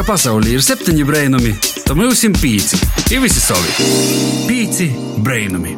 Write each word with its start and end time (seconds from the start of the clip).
ka 0.00 0.04
pasaulē 0.14 0.54
ir 0.54 0.62
septiņi 0.64 1.02
brainami, 1.04 1.50
tad 1.84 1.98
mums 1.98 2.22
ir 2.24 2.32
pieci. 2.40 2.78
Ir 3.12 3.20
visi 3.20 3.40
savi. 3.42 3.68
Pieci 4.48 4.86
brainami. 5.20 5.74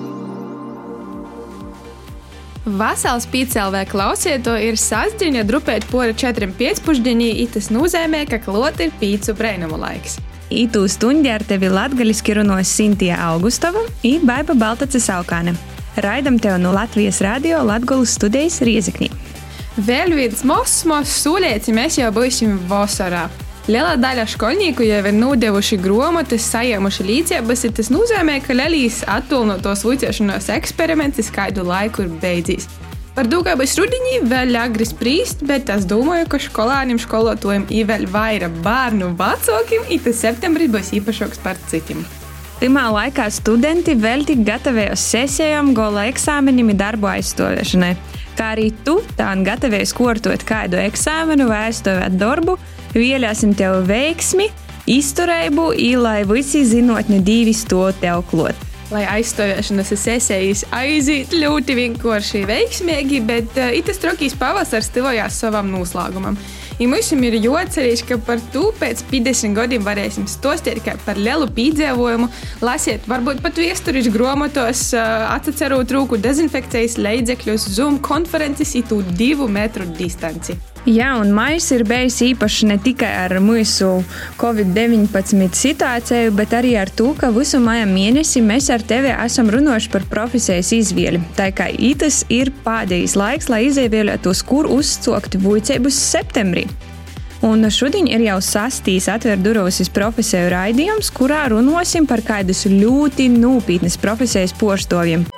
Vasals 2.79 3.27
pīcēlvē 3.33 3.83
klausieto 3.91 4.55
ir 4.55 4.79
sastāvdaļa 4.79 5.43
drupēt 5.49 5.89
četriem 6.15 6.55
piecpušdienī, 6.55 7.33
it 7.43 7.57
tas 7.57 7.73
nozīmē, 7.75 8.23
ka 8.31 8.39
klot 8.39 8.79
ir 8.79 8.95
pīcu 9.01 9.35
brainumu 9.35 9.81
laiks. 9.83 10.21
Itū 10.51 10.87
stundi 10.87 11.33
ar 11.33 11.43
tevi 11.43 11.67
latgaliski 11.67 12.39
runos 12.39 12.71
Sintija 12.71 13.19
Augustova 13.33 13.83
un 13.83 14.27
Baiba 14.27 14.55
Baltace 14.55 15.03
Saukāne. 15.03 15.57
Raidam 15.97 16.39
tev 16.39 16.61
no 16.63 16.71
Latvijas 16.71 17.21
radio 17.21 17.65
Latgolas 17.67 18.15
studijas 18.15 18.63
Rieziknī. 18.63 19.11
Vēl 19.77 20.15
viens 20.15 20.45
mazs 20.47 21.25
sūlēts, 21.25 21.75
mēs 21.75 21.99
jau 21.99 22.13
būsim 22.15 22.61
vasarā. 22.71 23.27
Liela 23.71 23.95
daļa 23.95 24.25
skolnieku 24.27 24.83
jau 24.83 24.97
ir 25.07 25.15
nodevuši 25.15 25.77
grāmatas, 25.79 26.49
saņēmuši 26.51 27.05
līdzekļus. 27.07 27.61
Tas 27.77 27.91
nozīmē, 27.95 28.41
ka 28.43 28.57
Lelijas 28.59 29.05
attālinātos 29.07 29.85
vicēšanās 29.87 30.49
eksperiments 30.57 31.31
kādu 31.31 31.63
laiku 31.69 32.03
ir 32.03 32.17
beidzies. 32.25 32.67
Par 33.15 33.29
to, 33.31 33.39
kā 33.47 33.53
būs 33.61 33.77
rudenī, 33.79 34.17
vēl 34.27 34.57
agri 34.59 34.87
spriest, 34.89 35.45
bet 35.47 35.71
es 35.71 35.87
domāju, 35.87 36.27
ka 36.33 36.41
skolāniem, 36.43 36.99
skolotājiem 36.99 37.69
ir 37.71 37.87
vēl 37.91 38.09
vairāk 38.11 38.57
bērnu 38.65 39.13
vecākiem, 39.21 39.87
un 39.87 40.03
tas 40.09 40.23
septembrī 40.25 40.67
būs 40.73 40.91
īpašāks 40.99 41.43
par 41.45 41.61
citiem. 41.71 42.03
Pirmā 42.59 42.89
laikā 42.95 43.29
studenti 43.31 43.95
vēl 43.99 44.25
tik 44.27 44.43
gatavojās 44.49 45.07
sesijām, 45.13 45.71
gola 45.77 46.09
eksāmenim 46.11 46.73
un 46.73 46.83
darbu 46.83 47.13
aizstāvēšanai. 47.13 47.93
Kā 48.37 48.55
arī 48.57 48.71
tu 48.85 49.01
tā 49.19 49.33
gatavojies 49.45 49.93
kortot 49.97 50.45
kādu 50.49 50.81
eksāmenu 50.81 51.51
vai 51.51 51.67
aizstāvēt 51.69 52.17
darbu, 52.21 52.57
Vēlēsim 52.93 53.55
tev 53.57 53.87
veiksmi, 53.89 54.51
izturību, 54.91 55.71
lai 56.03 56.27
visi 56.29 56.61
zinātņu 56.69 57.23
divi 57.25 57.55
to 57.69 57.87
tev 58.03 58.21
klot. 58.29 58.69
Lai 58.93 59.07
aizstāvēšanas 59.09 59.95
sesijas 59.97 60.67
aiziet 60.77 61.33
ļoti 61.33 61.77
vienkārši 61.79 62.43
veiksmīgi, 62.51 63.23
bet 63.25 63.57
uh, 63.57 63.71
itas 63.73 64.03
trokīs 64.03 64.37
pavasars 64.37 64.93
tuvojās 64.93 65.39
savam 65.41 65.73
noslēgumam. 65.73 66.37
Ja 66.81 66.89
mums 66.89 67.11
ir 67.13 67.37
jāatcerās, 67.37 68.03
ka 68.09 68.17
par 68.27 68.41
to 68.55 68.71
pēc 68.81 69.05
50 69.11 69.57
gadiem 69.59 69.85
varēsim 69.85 70.27
stostīt 70.31 70.81
par 71.05 71.21
lielu 71.21 71.47
piedzīvojumu, 71.53 72.31
lasiet, 72.65 73.05
varbūt 73.11 73.43
pat 73.45 73.61
vēsturiski 73.61 74.15
grāmatos, 74.15 74.89
atcerot 74.97 75.93
rūku 75.93 76.21
dezinfekcijas 76.23 76.99
līdzekļus, 77.03 77.71
Zoom 77.77 78.01
konferences, 78.03 78.77
itu 78.79 79.03
divu 79.19 79.49
metru 79.53 79.87
distanci. 79.99 80.72
Jā, 80.83 81.13
un 81.15 81.29
maijs 81.31 81.69
ir 81.71 81.85
bijis 81.87 82.17
īpašs 82.27 82.65
ne 82.67 82.75
tikai 82.83 83.07
ar 83.21 83.37
mūsu 83.39 84.01
Covid-19 84.41 85.55
situāciju, 85.55 86.33
bet 86.35 86.57
arī 86.59 86.73
ar 86.81 86.91
to, 86.91 87.13
ka 87.15 87.31
visu 87.31 87.61
maija 87.63 87.85
mēnesi 87.87 88.43
mēs 88.43 88.67
ar 88.75 88.83
tevi 88.83 89.13
esam 89.15 89.47
runājuši 89.55 89.93
par 89.93 90.09
profesijas 90.11 90.73
izvēli. 90.75 91.21
Tā 91.39 91.53
kā 91.55 91.69
ītas 91.71 92.25
ir 92.35 92.51
pēdējais 92.67 93.15
laiks, 93.15 93.47
lai 93.53 93.69
izvēlētos, 93.69 94.43
kur 94.43 94.67
uzcokt 94.67 95.39
vuicības 95.45 96.03
septembrī. 96.11 96.67
Un 97.47 97.63
šodien 97.71 98.11
ir 98.11 98.27
jau 98.27 98.41
sastīs 98.43 99.07
atver 99.07 99.39
durvis 99.39 99.87
profesiju 99.87 100.51
raidījums, 100.51 101.15
kurā 101.15 101.45
runāsim 101.55 102.11
par 102.11 102.27
kādus 102.27 102.67
ļoti 102.67 103.31
nopietnas 103.39 103.95
profesijas 104.03 104.51
poštoviem. 104.59 105.29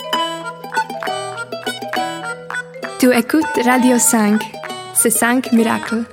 Tu 2.97 3.13
écoutes 3.13 3.67
Radio 3.69 4.01
5 4.01 4.64
c'est 4.95 5.11
5 5.11 5.53
miracles. 5.53 6.05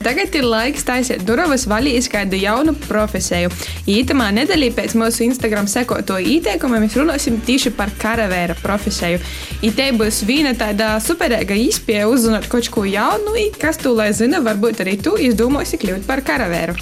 Tagad 0.00 0.32
ir 0.32 0.46
laiks 0.48 0.86
taisīt 0.88 1.26
durvis 1.28 1.66
vaļā 1.68 1.98
kādu 2.08 2.38
jaunu 2.40 2.72
profesiju. 2.86 3.50
Ītamā 3.84 4.30
nedēļā 4.32 4.70
pēc 4.78 4.94
mūsu 4.96 5.26
Instagram 5.26 5.68
sekoto 5.68 6.16
ieteikumu 6.16 6.80
mēs 6.80 6.96
runāsim 6.96 7.36
tieši 7.44 7.74
par 7.76 7.92
karavēra 8.00 8.56
profesiju. 8.62 9.20
Itē 9.68 9.90
būs 10.00 10.22
viena 10.24 10.54
tāda 10.56 10.94
superīga 11.04 11.58
izpēja 11.66 12.08
uzzināt 12.08 12.48
kaut 12.48 12.72
ko 12.72 12.86
jaunu, 12.88 13.36
kas 13.60 13.76
tu 13.82 13.92
lai 13.92 14.08
zina, 14.16 14.40
varbūt 14.40 14.80
arī 14.86 14.96
tu 15.04 15.18
izdomāsi 15.20 15.78
kļūt 15.84 16.08
par 16.08 16.24
karavēru. 16.24 16.80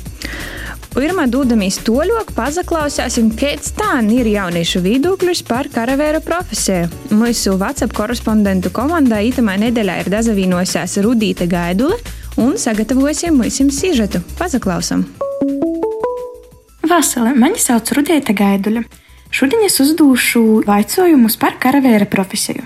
Pirmā 0.94 1.26
dūdamies 1.30 1.76
toļok, 1.86 2.30
pazaklausāsim, 2.36 3.28
kāds 3.38 3.74
tā 3.76 3.98
ir 4.14 4.28
jauniešu 4.32 4.80
viedokļus 4.84 5.42
par 5.48 5.68
karavēra 5.72 6.22
profesiju. 6.24 6.88
Mūsu 7.12 7.56
WhatsApp 7.60 7.92
korespondentu 7.96 8.72
komandā 8.74 9.20
itamā 9.26 9.58
nedēļā 9.60 9.98
ir 10.02 10.10
dazavīnosies 10.14 10.96
Rudīte 11.04 11.46
Gaidule 11.50 11.98
un 12.40 12.56
sagatavosim 12.56 13.36
mūsim 13.36 13.68
sižetu. 13.74 14.22
Pazaklausam! 14.40 15.04
Vasarā 16.88 17.34
mani 17.36 17.60
sauc 17.60 17.92
Rudīte 17.92 18.32
Gaidule. 18.32 18.86
Šodien 19.28 19.66
es 19.66 19.76
uzdūšu 19.84 20.64
jautājumus 20.64 21.36
par 21.36 21.60
karavēra 21.60 22.08
profesiju. 22.08 22.64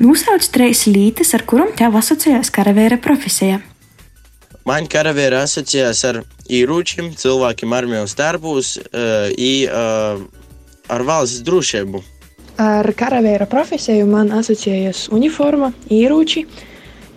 Nosauc 0.00 0.48
trīs 0.50 0.86
lītes, 0.88 1.34
ar 1.36 1.44
kurām 1.46 1.70
tev 1.76 1.94
asociējas 2.00 2.50
karavēra 2.54 2.96
profesija. 2.98 3.60
Man 4.64 4.86
karavēra 4.88 5.42
asociējās 5.44 5.98
ar 6.08 6.22
ieročiem, 6.48 7.10
cilvēkiem 7.20 7.72
armijas 7.76 8.16
darbos, 8.16 8.78
uh, 8.80 9.28
uh, 9.68 10.22
ar 10.88 11.04
valsts 11.04 11.44
drošību. 11.44 12.00
Ar 12.64 12.88
karavēra 12.96 13.48
profesiju 13.50 14.06
man 14.08 14.32
asociējas 14.32 15.08
uniforma, 15.12 15.72
ieroči 15.92 16.46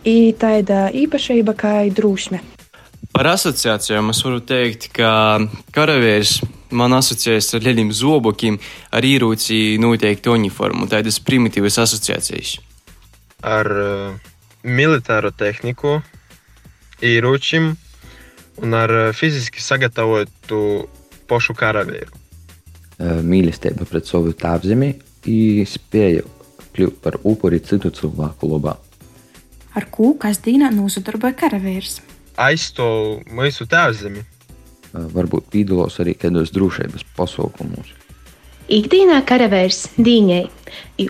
un 0.07 0.33
tāda 0.39 0.87
īpašība 0.91 1.55
kā 1.55 1.73
drūšme. 1.93 2.41
Par 3.15 3.29
asociācijām 3.31 4.11
es 4.11 4.19
varu 4.25 4.41
teikt, 4.45 4.89
ka 4.93 5.39
karavīrs 5.73 6.41
man 6.75 6.93
asociējas 6.97 7.53
ar 7.55 7.63
lieliem 7.63 7.93
zobokiem, 7.95 8.59
ar 8.91 9.05
ieroci 9.07 9.77
noteikti 9.81 10.33
uniformu, 10.33 10.89
tādas 10.91 11.21
primitīvas 11.23 11.79
asociācijas. 11.85 12.57
Ar 13.47 13.71
uh, 13.71 14.35
militāro 14.67 15.31
tehniku, 15.31 16.01
ieročim 17.01 17.75
un 18.61 18.73
ar 18.73 18.91
eh, 18.91 19.13
fiziski 19.13 19.61
sagatavotu 19.61 20.87
pošu 21.27 21.53
karavīru. 21.57 22.13
Eh, 22.97 23.21
mīlestība 23.21 23.85
pret 23.85 24.09
savu 24.09 24.33
tēvzemi 24.33 24.93
un 25.27 25.65
spēja 25.69 26.23
kļūt 26.73 26.97
par 27.03 27.19
upuri 27.23 27.59
citu 27.61 27.91
cilvēku 27.93 28.49
labā. 28.55 28.77
Ar 29.77 29.85
ko 29.93 30.15
kasdienā 30.17 30.71
nozadarboja 30.73 31.37
karavīrs? 31.37 31.99
Aizstāv 32.41 33.27
mūsu 33.29 33.69
tēvzemi. 33.69 34.23
Eh, 34.23 35.05
varbūt 35.13 35.51
pīdalos 35.53 35.99
arī 36.01 36.17
kādos 36.17 36.53
drošības 36.55 37.05
pasaukumos. 37.17 37.93
Ikdienā 38.67 39.21
karavīrs 39.23 39.85
dīņai 39.95 40.41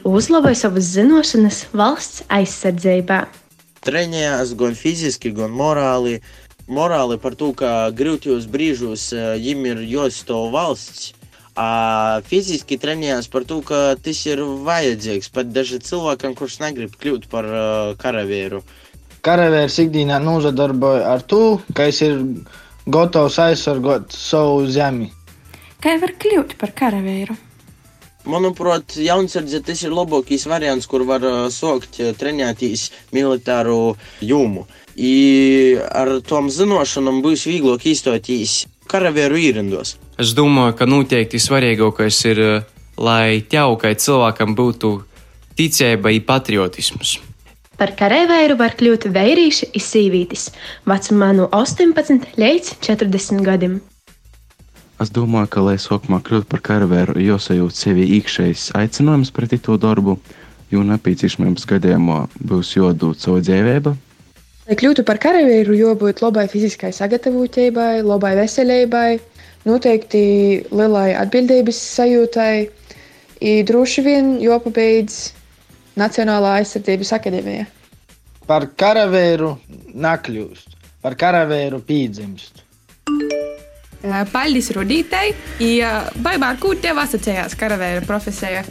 uzlaboja 0.06 0.60
savas 0.60 0.92
zināšanas 0.94 1.64
valsts 1.74 2.22
aizsardzībā 2.30 3.24
trenējās 3.88 4.54
gan 4.60 4.76
fiziski, 4.78 5.32
gan 5.36 5.56
morāli. 5.56 6.20
Morāli 6.68 7.16
par 7.24 7.38
to, 7.40 7.54
ka 7.56 7.88
grūtos 7.96 8.50
brīžos 8.52 9.14
viņam 9.16 9.70
ir 9.72 9.86
jāstāv 9.88 10.52
valsts. 10.56 11.14
A, 11.58 12.20
fiziski 12.30 12.78
trenējās 12.78 13.32
par 13.34 13.48
to, 13.50 13.64
ka 13.66 13.96
tas 14.04 14.20
ir 14.30 14.44
vajadzīgs 14.68 15.32
pat 15.34 15.50
daži 15.50 15.80
cilvēkam, 15.82 16.36
kurš 16.38 16.60
negrib 16.62 16.94
kļūt 17.02 17.26
par 17.32 17.48
uh, 17.50 17.96
karavīru. 17.98 18.62
Karavīrs 19.26 19.80
ikdienā 19.82 20.20
nozadarbojas 20.22 21.08
ar 21.16 21.26
to, 21.26 21.42
ka 21.74 21.88
viņš 21.90 22.04
ir 22.06 22.22
gatavs 22.94 23.40
aizsargāt 23.42 24.14
savu 24.14 24.68
zemi. 24.70 25.10
Kā 25.82 25.98
var 26.04 26.14
kļūt 26.22 26.56
par 26.62 26.76
karavīru? 26.78 27.40
Manuprāt, 28.28 28.98
jaunsardze 29.00 29.62
tas 29.64 29.82
ir 29.86 29.94
labākais 29.96 30.44
variants, 30.52 30.88
kur 30.90 31.06
var 31.08 31.24
uh, 31.24 31.36
sākt 31.54 32.02
uh, 32.02 32.12
trenēties 32.18 32.90
militāru 33.16 33.96
jūmu. 34.20 34.66
I 34.98 35.78
ar 35.80 36.18
tom 36.28 36.50
zināšanām 36.52 37.22
būs 37.24 37.46
vieglāk 37.48 37.86
izstāties 37.88 38.66
karavīru 38.92 39.40
īrindos. 39.40 39.96
Es 40.20 40.34
domāju, 40.36 40.76
ka 40.80 40.90
noteikti 40.90 41.40
svarīgākais 41.40 42.20
ir, 42.34 42.44
uh, 42.44 42.68
lai 42.98 43.40
tev 43.48 43.78
kā 43.80 43.94
cilvēkam 43.96 44.58
būtu 44.58 44.94
ticība 45.58 46.12
un 46.12 46.28
patriotisms. 46.28 47.18
Par 47.78 47.94
karavīru 47.94 48.58
var 48.58 48.74
kļūt 48.78 49.06
vērīši 49.14 49.70
un 49.78 49.84
sīvītis 49.86 50.50
vecumā 50.90 51.30
no 51.38 51.46
18 51.54 52.34
līdz 52.42 52.74
40 52.82 53.46
gadiem. 53.46 53.78
Es 54.98 55.12
domāju, 55.14 55.50
ka, 55.54 55.62
lai 55.62 55.76
sākumā 55.78 56.18
kļūtu 56.26 56.48
par 56.50 56.62
karavīru, 56.66 57.20
jāsajūt 57.22 57.78
sevi 57.78 58.08
iekšējs 58.18 58.72
aicinājums 58.80 59.30
pret 59.36 59.54
to 59.62 59.76
darbu, 59.78 60.16
jo 60.74 60.82
nepieciešamības 60.82 61.68
gadījumā 61.70 62.24
būs 62.42 62.74
jādod 62.80 63.22
savu 63.22 63.44
dzīvību. 63.46 63.94
Lai 64.68 64.78
kļūtu 64.82 65.06
par 65.06 65.22
karavīru, 65.22 65.78
jābūt 65.78 66.24
labai 66.26 66.48
fiziskai 66.50 66.90
sagatavotībai, 66.98 68.02
labai 68.02 68.34
veselībai, 68.42 69.20
noteikti 69.70 70.26
lielai 70.74 71.12
atbildības 71.22 71.80
sajūtai, 71.94 72.52
un 73.38 73.66
droši 73.70 74.04
vien 74.10 74.38
jāpabeidz 74.42 75.22
Nacionālā 75.98 76.60
aizsardzības 76.60 77.14
akadēmija. 77.16 77.64
Par 78.50 78.68
karavīru 78.78 79.56
nakļūst, 79.98 80.76
par 81.02 81.18
karavēru 81.18 81.80
pīdzimst. 81.86 82.67
Paldies 84.34 84.72
Rudītei! 84.76 85.32
Baigā, 86.24 86.52
ar 86.52 86.60
ko 86.62 86.76
tev 86.82 87.00
asociējās 87.04 87.58
karavēra 87.60 88.06
profesija? 88.08 88.66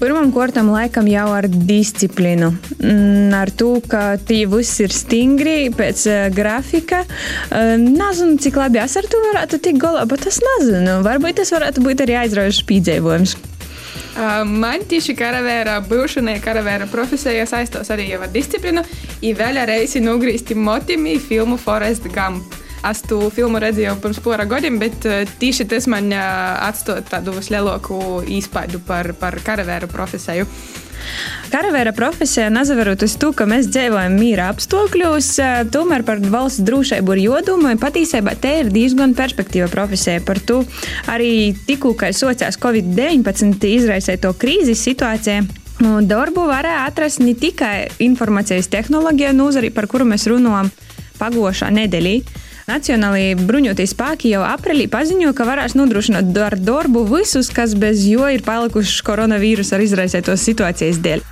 Pirmam 0.00 0.30
kārtam 0.32 0.70
laikam 0.72 1.04
jau 1.10 1.26
ar 1.34 1.44
disciplīnu. 1.50 2.46
Mm, 2.78 3.34
ar 3.36 3.50
to, 3.52 3.74
ka 3.84 4.14
tie 4.16 4.46
visi 4.48 4.86
ir 4.86 4.94
stingri 4.96 5.56
pēc 5.76 6.04
uh, 6.08 6.20
grafika. 6.32 7.02
Uh, 7.50 7.74
nezinu, 7.76 8.38
cik 8.40 8.56
labi 8.56 8.80
es 8.80 8.96
ar 8.96 9.08
to 9.10 9.20
varētu 9.26 9.60
tikt 9.60 9.82
galā, 9.82 10.06
bet 10.08 10.24
es 10.30 10.40
nezinu. 10.46 11.00
Varbūt 11.04 11.42
tas 11.42 11.52
varētu 11.52 11.84
būt 11.84 12.04
arī 12.06 12.16
aizraujošs 12.22 12.62
pīdzējums. 12.70 13.36
Uh, 13.36 14.40
man 14.48 14.86
tieši 14.88 15.18
karavēra, 15.18 15.76
būšanai 15.90 16.38
karavēra 16.44 16.88
profesija 16.90 17.44
saistos 17.50 17.92
arī 17.92 18.08
ar 18.16 18.24
disciplīnu. 18.32 18.86
I 19.20 19.34
vēl 19.36 19.60
reizi 19.68 20.00
nogrīsti 20.00 20.56
motīvi 20.56 21.18
filmu 21.20 21.60
Forest 21.60 22.08
Gump. 22.14 22.56
Es 22.88 23.02
to 23.04 23.26
filmu 23.34 23.60
redzēju 23.60 23.98
pirms 24.00 24.20
pora 24.24 24.46
gadiem, 24.48 24.78
bet 24.80 25.04
uh, 25.04 25.24
tieši 25.40 25.66
tas 25.68 25.88
man 25.90 26.08
uh, 26.14 26.20
atstāja 26.68 27.04
tādu 27.10 27.34
lielāku 27.36 28.22
īspaidu 28.24 28.80
par, 28.86 29.12
par 29.20 29.36
karavēra 29.44 29.90
profesiju. 29.90 30.46
Karavēra 31.50 31.92
profesija, 31.96 32.50
nezaverot 32.52 33.02
uz 33.02 33.16
to, 33.20 33.32
ka 33.36 33.46
mēs 33.48 33.68
dzīvojam 33.72 34.14
mīra 34.20 34.50
apstākļos, 34.52 35.30
tomēr 35.74 36.04
par 36.06 36.20
valsts 36.32 36.62
drošību 36.66 37.16
ir 37.16 37.22
jodomā. 37.24 37.72
Patiesībā 37.80 38.36
te 38.40 38.52
ir 38.60 38.70
diezgan 38.72 39.16
perspektīva 39.18 39.70
profesija. 39.72 40.22
Par 40.26 40.38
to 40.46 40.60
arī 41.10 41.54
tikko, 41.66 41.94
kad 41.98 42.16
sociās 42.16 42.60
Covid-19 42.60 43.64
izraisīja 43.70 44.20
to 44.26 44.34
krīzes 44.36 44.84
situāciju. 44.86 45.48
Darbu 45.80 46.44
varēja 46.44 46.84
atrast 46.90 47.22
ne 47.24 47.32
tikai 47.32 47.88
informācijas 48.04 48.68
tehnoloģija 48.70 49.32
nozari, 49.32 49.72
par 49.72 49.88
kuru 49.88 50.04
mēs 50.12 50.28
runājam 50.28 50.68
pagošā 51.18 51.72
nedēļā. 51.72 52.18
Nacionālajie 52.70 53.34
bruņotie 53.34 53.86
spēki 53.90 54.30
jau 54.30 54.44
aprīlī 54.46 54.84
paziņoja, 54.92 55.34
ka 55.34 55.46
varēs 55.48 55.74
nodrošināt 55.74 56.36
ar 56.38 56.54
darbu 56.54 57.02
visus, 57.08 57.48
kas 57.50 57.74
bez 57.74 58.04
jo 58.06 58.28
ir 58.30 58.44
palikuši 58.46 59.02
koronavīrusa 59.08 59.74
ar 59.74 59.82
izraisītos 59.82 60.44
situācijas 60.46 61.00
dēļ. 61.02 61.24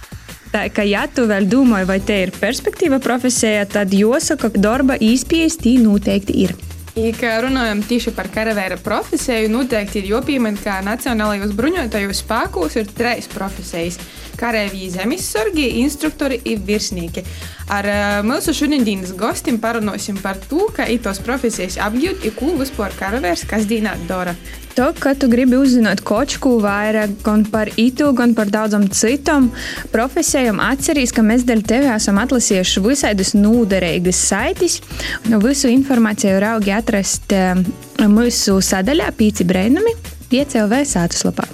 Tā 0.51 0.65
kā 0.75 0.83
ja 0.89 1.05
tu 1.07 1.29
vēl 1.29 1.47
domā, 1.47 1.85
vai 1.87 2.01
te 2.01 2.17
ir 2.25 2.33
perspektīva 2.35 2.99
profesijā, 3.05 3.69
tad 3.71 3.95
jāsaka, 3.95 4.51
ka 4.51 4.63
darba 4.65 4.97
īspējas 4.99 5.61
tī 5.63 5.77
noteikti 5.83 6.41
ir. 6.47 6.57
Ja 6.99 7.37
runājam 7.45 7.85
tieši 7.87 8.11
par 8.17 8.27
karavēra 8.35 8.81
profesiju, 8.83 9.53
noteikti 9.53 10.01
ir 10.01 10.09
jāpiemina, 10.17 10.59
ka 10.59 10.81
Nacionālajos 10.83 11.53
bruņotajos 11.55 12.25
spēkos 12.25 12.81
ir 12.81 12.91
trīs 12.99 13.31
profesijas 13.31 14.01
karavīri, 14.39 14.93
zemesargi, 14.95 15.67
instruktori 15.83 16.41
un 16.53 16.63
virsnieki. 16.69 17.25
Ar 17.69 17.85
uh, 17.85 18.21
mūsu 18.25 18.55
šodienas 18.57 19.13
gostiem 19.19 19.59
parunāsim 19.61 20.17
par 20.23 20.39
to, 20.49 20.71
kā 20.73 20.87
tos 21.05 21.21
profesijas 21.25 21.77
apgūt 21.85 22.25
un 22.25 22.39
ko 22.39 22.55
vispār 22.63 22.95
karavērs 22.97 23.45
kasdienā 23.51 23.99
dara. 24.09 24.35
To, 24.79 24.93
ka 24.95 25.11
tu 25.19 25.27
gribi 25.27 25.57
uzzināt 25.59 26.05
kočku 26.07 26.53
vairāk 26.63 27.17
gan 27.27 27.43
par 27.51 27.67
itu, 27.75 28.13
gan 28.15 28.31
par 28.39 28.47
daudzam 28.47 28.85
citam 28.95 29.49
profesijām, 29.91 30.61
atcerīs, 30.63 31.11
ka 31.11 31.25
mēs 31.27 31.43
dēļ 31.49 31.65
tevi 31.67 31.89
esam 31.91 32.21
atlasījuši 32.23 32.83
visādus 32.85 33.35
nūderīgus 33.35 34.21
saitis. 34.31 34.79
Visu 35.43 35.73
informāciju 35.73 36.39
raugi 36.45 36.77
atrast 36.77 37.35
mūsu 38.07 38.61
sadaļā 38.63 39.11
Pīci 39.19 39.49
Breinumi, 39.49 39.97
5 40.31 40.61
LV 40.63 40.85
sātuslapā. 40.93 41.49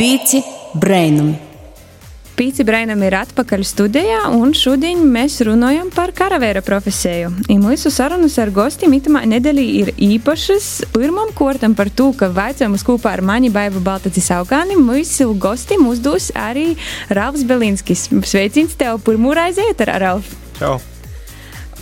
Pīci 0.00 0.40
Brainami. 0.74 1.38
Pīci 2.40 2.64
Brainam 2.64 3.02
ir 3.04 3.12
atpakaļ 3.18 3.62
studijā, 3.68 4.20
un 4.32 4.54
šodien 4.56 5.02
mēs 5.12 5.34
runājam 5.44 5.90
par 5.92 6.08
karavēra 6.16 6.62
profesiju. 6.64 7.28
Mūsu 7.60 7.90
sarunas 7.92 8.38
ar 8.40 8.48
gostiem 8.54 8.94
itamā 8.96 9.26
nedēļā 9.28 9.64
ir 9.82 9.90
īpašas. 10.00 10.68
Pirmam 10.94 11.34
kortam 11.36 11.74
par 11.76 11.90
to, 11.92 12.06
ka 12.16 12.30
vaicojumus 12.32 12.86
kopā 12.86 13.12
ar 13.18 13.20
mani 13.20 13.50
Baivu 13.52 13.82
Baltaci 13.84 14.22
Saukāni 14.24 14.78
mūsu 14.80 15.34
gostiem 15.36 15.84
uzdos 15.90 16.30
arī 16.32 16.78
Ralfs 17.12 17.44
Belinskis. 17.44 18.06
Sveicins 18.24 18.72
tev 18.80 19.02
pirmo 19.04 19.34
reizi 19.36 19.66
ēterā, 19.74 19.98
Ralf! 20.00 20.30
Čau! 20.56 20.78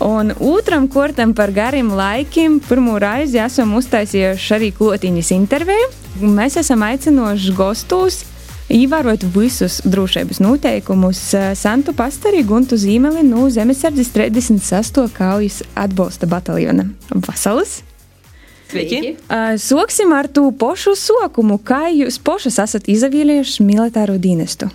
Un 0.02 0.32
otram 0.42 0.88
kortam 0.90 1.36
par 1.38 1.52
gariem 1.54 1.92
laikiem 1.94 2.58
pirmo 2.66 2.96
reizi 3.02 3.38
esam 3.42 3.76
uztaisījuši 3.78 4.52
arī 4.58 4.72
klotiņas 4.74 5.30
interviju. 5.38 5.86
Mēs 6.34 6.58
esam 6.58 6.82
aicinoši 6.86 7.54
gostus 7.54 8.24
Ievērot 8.68 9.22
visus 9.32 9.78
drošības 9.88 10.42
noteikumus, 10.44 11.20
Santu 11.56 11.94
Pastari 11.96 12.42
Guntu 12.44 12.76
Zīmeli 12.76 13.22
no 13.24 13.46
Zemesardzes 13.48 14.10
36. 14.12 15.00
kaujas 15.16 15.62
atbalsta 15.72 16.28
bataljona. 16.28 16.84
Vasalas! 17.08 17.78
Sveiki! 18.68 19.14
Soksim 19.56 20.12
ar 20.12 20.28
to 20.28 20.50
pošu 20.52 20.92
sokumu, 21.00 21.56
kā 21.64 21.86
jūs 21.94 22.20
pošas 22.20 22.60
esat 22.66 22.92
izavīlējuši 22.92 23.64
militāro 23.64 24.18
dienestu. 24.20 24.68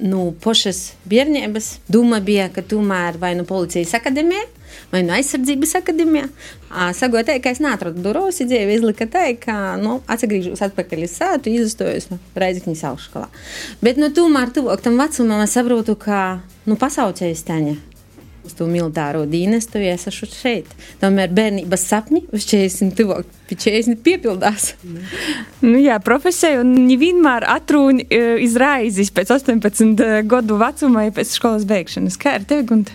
Nu, 0.00 0.30
pošas 0.40 0.94
bērnības 1.10 1.74
doma 1.92 2.20
bija, 2.24 2.48
ka 2.52 2.64
tomēr 2.64 3.18
vai 3.20 3.34
nu 3.36 3.44
policijas 3.48 3.92
akadēmija, 3.98 4.46
vai 4.92 5.02
no 5.04 5.12
aizsardzības 5.16 5.74
akadēmijā. 5.80 6.30
Sagoja 6.96 7.26
tā, 7.28 7.36
ka 7.42 7.52
es 7.52 7.60
neatradu 7.60 8.02
durvis, 8.04 8.40
dzīve 8.40 8.78
izlika 8.78 9.08
tā, 9.10 9.26
ka 9.40 9.76
nu, 9.80 9.98
atgriežos 10.10 10.62
atpakaļ 10.64 11.04
uz 11.04 11.18
sātu, 11.18 11.52
izstojos 11.52 12.08
no 12.12 12.20
Reizekņas 12.38 12.86
augšskolā. 12.92 13.28
Bet 13.84 14.00
nu, 14.00 14.08
tomēr 14.14 14.54
tuvāk 14.56 14.84
tam 14.86 14.96
vecumam 15.00 15.44
es 15.44 15.56
saprotu, 15.58 15.98
ka 16.00 16.40
nu, 16.64 16.80
pasaucējis 16.80 17.46
teņa 17.50 17.76
uz 18.50 18.56
to 18.58 18.66
militāro 18.66 19.22
dienestu, 19.30 19.78
ja 19.78 19.94
es 19.94 20.08
esmu 20.10 20.28
šeit. 20.34 20.70
Tomēr 21.00 21.30
bērnības 21.34 21.86
sapņi 21.86 22.24
uz 22.34 22.46
40 22.50 22.96
tuvāk, 22.98 23.28
pie 23.48 23.58
40 23.66 24.02
piepildās. 24.06 24.72
Nu, 25.60 25.76
jā, 25.76 25.98
profesija 26.00 26.62
nevienmēr 26.64 27.44
atrūņ 27.52 27.98
izraizis 28.40 29.10
pēc 29.12 29.28
18 29.34 30.00
gadu 30.28 30.56
vecuma, 30.60 31.02
ja 31.04 31.12
pēc 31.14 31.34
skolas 31.34 31.66
beigšanas. 31.68 32.16
Kā 32.20 32.32
ar 32.38 32.46
tevi, 32.48 32.64
Gunta? 32.70 32.94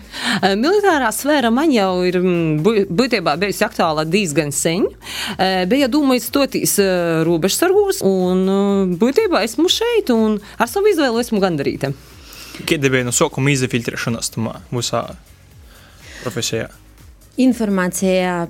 Militārā 0.58 1.12
sfēra 1.14 1.52
man 1.54 1.70
jau 1.70 2.02
ir 2.08 2.18
būtībā 2.18 3.36
bijusi 3.38 3.62
aktuāla 3.68 4.02
diezgan 4.10 4.50
sen. 4.50 4.88
Bija 5.70 5.86
domājis 5.92 6.26
stoties 6.32 6.74
robežsargos, 7.28 8.02
un 8.02 8.98
būtībā 8.98 9.46
esmu 9.46 9.70
šeit, 9.70 10.10
un 10.10 10.40
ar 10.58 10.72
savu 10.72 10.90
izvēlu 10.90 11.22
esmu 11.22 11.42
gandarīta. 11.44 11.94
Kāda 12.64 12.88
bija 12.92 13.04
no 13.04 13.12
sākuma 13.14 13.52
izfiltrēšanās 13.52 14.32
mūsu 14.40 15.02
profesijā? 16.26 16.66
Informācija 17.36 18.46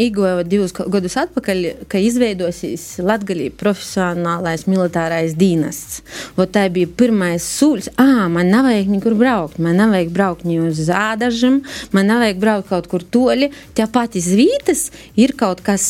ieguva 0.00 0.46
divus 0.48 0.72
gadus 0.72 1.18
atpakaļ, 1.20 1.58
ka 1.92 2.00
izveidosies 2.00 2.86
Latvijas 3.04 3.52
profesionālais 3.60 4.64
militārais 4.64 5.34
dienests. 5.36 6.00
Tā 6.40 6.62
bija 6.72 6.88
pirmais 6.88 7.44
solis. 7.44 7.90
Ah, 8.00 8.30
man 8.32 8.48
nav 8.48 8.64
vajag 8.70 8.88
nekur 8.94 9.18
braukt. 9.20 9.58
Man 9.60 9.76
nav 9.76 9.92
vajag 9.92 10.14
braukt 10.16 10.46
ne 10.48 10.56
uz 10.64 10.80
zādažiem, 10.88 11.60
man 11.92 12.08
nav 12.08 12.24
vajag 12.24 12.40
braukt 12.40 12.70
kaut 12.72 12.88
kur 12.88 13.04
toļi. 13.04 13.50
Tāpat 13.76 14.16
izvītas 14.16 14.86
ir 15.20 15.36
kaut 15.36 15.60
kas 15.66 15.84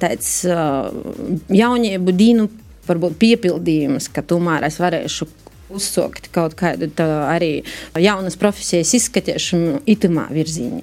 tāds 0.00 0.32
jauniebu 1.52 2.16
dīnu 2.16 2.48
varbūt 2.88 3.20
piepildījums, 3.20 4.08
ka 4.08 4.24
tomēr 4.24 4.64
es 4.70 4.80
varēšu 4.80 5.28
uzsākt 5.74 6.30
kaut 6.34 6.56
kādu 6.58 6.90
arī 7.06 7.60
jaunas 7.98 8.38
profesijas 8.40 8.94
izskatīšanu 8.98 9.82
itamā 9.90 10.28
virzienā. 10.34 10.82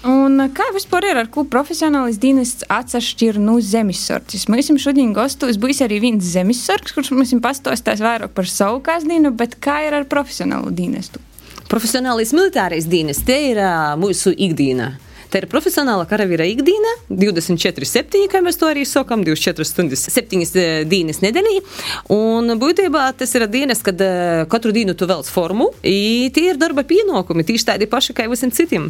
Un 0.00 0.40
kā 0.56 0.64
vispār 0.72 1.10
ir 1.10 1.18
ar 1.20 1.28
ko 1.28 1.42
profesionālis 1.44 2.16
dienests 2.20 2.64
atšķir 2.72 3.36
no 3.36 3.58
zemesardzes? 3.60 4.46
Mēs 4.48 4.70
jums 4.70 4.86
šodien 4.86 5.12
gastos 5.12 5.58
būs 5.60 5.82
arī 5.84 5.98
viens 6.00 6.24
zemesargs, 6.24 6.94
kurš 6.96 7.12
mums 7.12 7.34
pastāstīs 7.44 8.00
vairāk 8.00 8.32
par 8.32 8.48
savu 8.48 8.80
kāsdienu, 8.86 9.34
bet 9.36 9.58
kā 9.60 9.82
ir 9.84 9.98
ar 9.98 10.08
profesionālu 10.08 10.72
dienestu? 10.72 11.20
Profesionālais 11.68 12.32
militārais 12.32 12.88
dienests, 12.88 13.26
te 13.28 13.36
ir 13.52 13.60
uh, 13.60 13.92
mūsu 14.00 14.32
ikdiena. 14.32 14.94
Tā 15.30 15.38
ir 15.38 15.46
profesionāla 15.50 16.08
karavīra 16.10 16.42
ikdiena, 16.50 16.96
24-7, 17.10 18.24
kā 18.32 18.40
mēs 18.42 18.58
to 18.58 18.66
arī 18.66 18.82
sakām, 18.88 19.22
24 19.22 19.66
stundas, 19.68 20.02
7 20.10 20.42
dienas 20.90 21.20
nedēļā. 21.22 21.60
Un 22.10 22.50
būtībā 22.58 23.04
tas 23.18 23.34
ir 23.38 23.46
dienas, 23.50 23.78
kad 23.86 24.02
katru 24.50 24.74
dienu 24.74 24.96
tu 24.98 25.06
velc 25.06 25.30
formu, 25.30 25.70
un 25.70 26.34
tie 26.34 26.48
ir 26.50 26.58
darba 26.58 26.82
pienākumi, 26.86 27.46
tieši 27.46 27.68
tādi 27.72 27.86
paši 27.90 28.16
kā 28.18 28.26
visiem 28.30 28.50
citiem. 28.54 28.88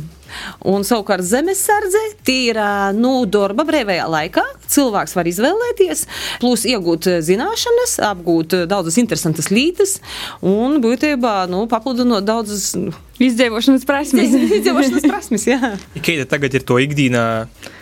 Un 0.64 0.86
savukārt 0.86 1.26
zemesardze, 1.28 2.00
tie 2.24 2.38
ir 2.54 2.62
nu, 2.96 3.12
darba 3.28 3.66
brīvajā 3.68 4.08
laikā. 4.08 4.46
Cilvēks 4.70 5.16
var 5.18 5.28
izvēlēties, 5.28 6.06
plus 6.40 6.64
iegūt 6.70 7.10
zināšanas, 7.26 7.98
apgūt 8.14 8.62
daudzas 8.70 8.96
interesantas 9.02 9.52
lietas 9.52 9.98
un 10.40 10.80
būtībā 10.80 11.44
nu, 11.52 11.66
papildinot 11.68 12.24
daudzas. 12.24 12.72
Izdzīvošanas 13.20 13.84
prasmes. 13.88 14.32
Izdzīvošanas 14.32 15.08
prasmes, 15.08 15.48
jā. 15.48 15.74
Kāda 16.06 16.28
tagad 16.30 16.56
ir 16.56 16.64
to 16.66 16.78
ikdienā 16.80 17.24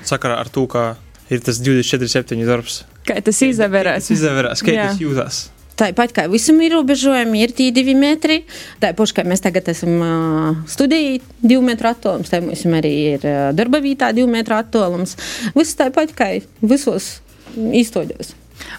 sakarā 0.07 0.41
ar 0.43 0.51
to, 0.53 0.67
ka 0.71 0.89
ir 1.31 1.45
tas 1.45 1.61
24-7 1.63 2.43
darbs? 2.49 2.83
Kā 3.07 3.21
tas 3.25 3.39
izvērās? 3.47 4.09
Tas 4.09 4.17
izvērās, 4.19 4.65
kā 4.67 4.75
tas 4.75 5.01
jūtas? 5.03 5.47
Tāpat 5.79 6.11
kā 6.11 6.25
visam 6.27 6.59
ir 6.59 6.73
ierobežojumi, 6.73 7.45
ir 7.45 7.53
tie 7.55 7.69
divi 7.75 7.95
metri. 7.95 8.41
Tāpat 8.83 9.15
kā 9.15 9.25
mēs 9.29 9.45
tagad 9.45 9.71
esam 9.71 10.01
uh, 10.03 10.49
studijā, 10.67 11.21
divu 11.39 11.63
metru 11.63 11.93
attālums, 11.93 12.33
tā 12.33 12.43
mums 12.43 12.67
arī 12.81 12.93
ir 13.15 13.29
uh, 13.29 13.39
darba 13.55 13.79
vietā 13.85 14.11
divu 14.17 14.27
metru 14.33 14.59
attālums. 14.59 15.15
Viss 15.55 15.79
tāpat 15.79 16.17
kā 16.19 16.33
visos 16.67 17.21
īstoļos. 17.55 18.35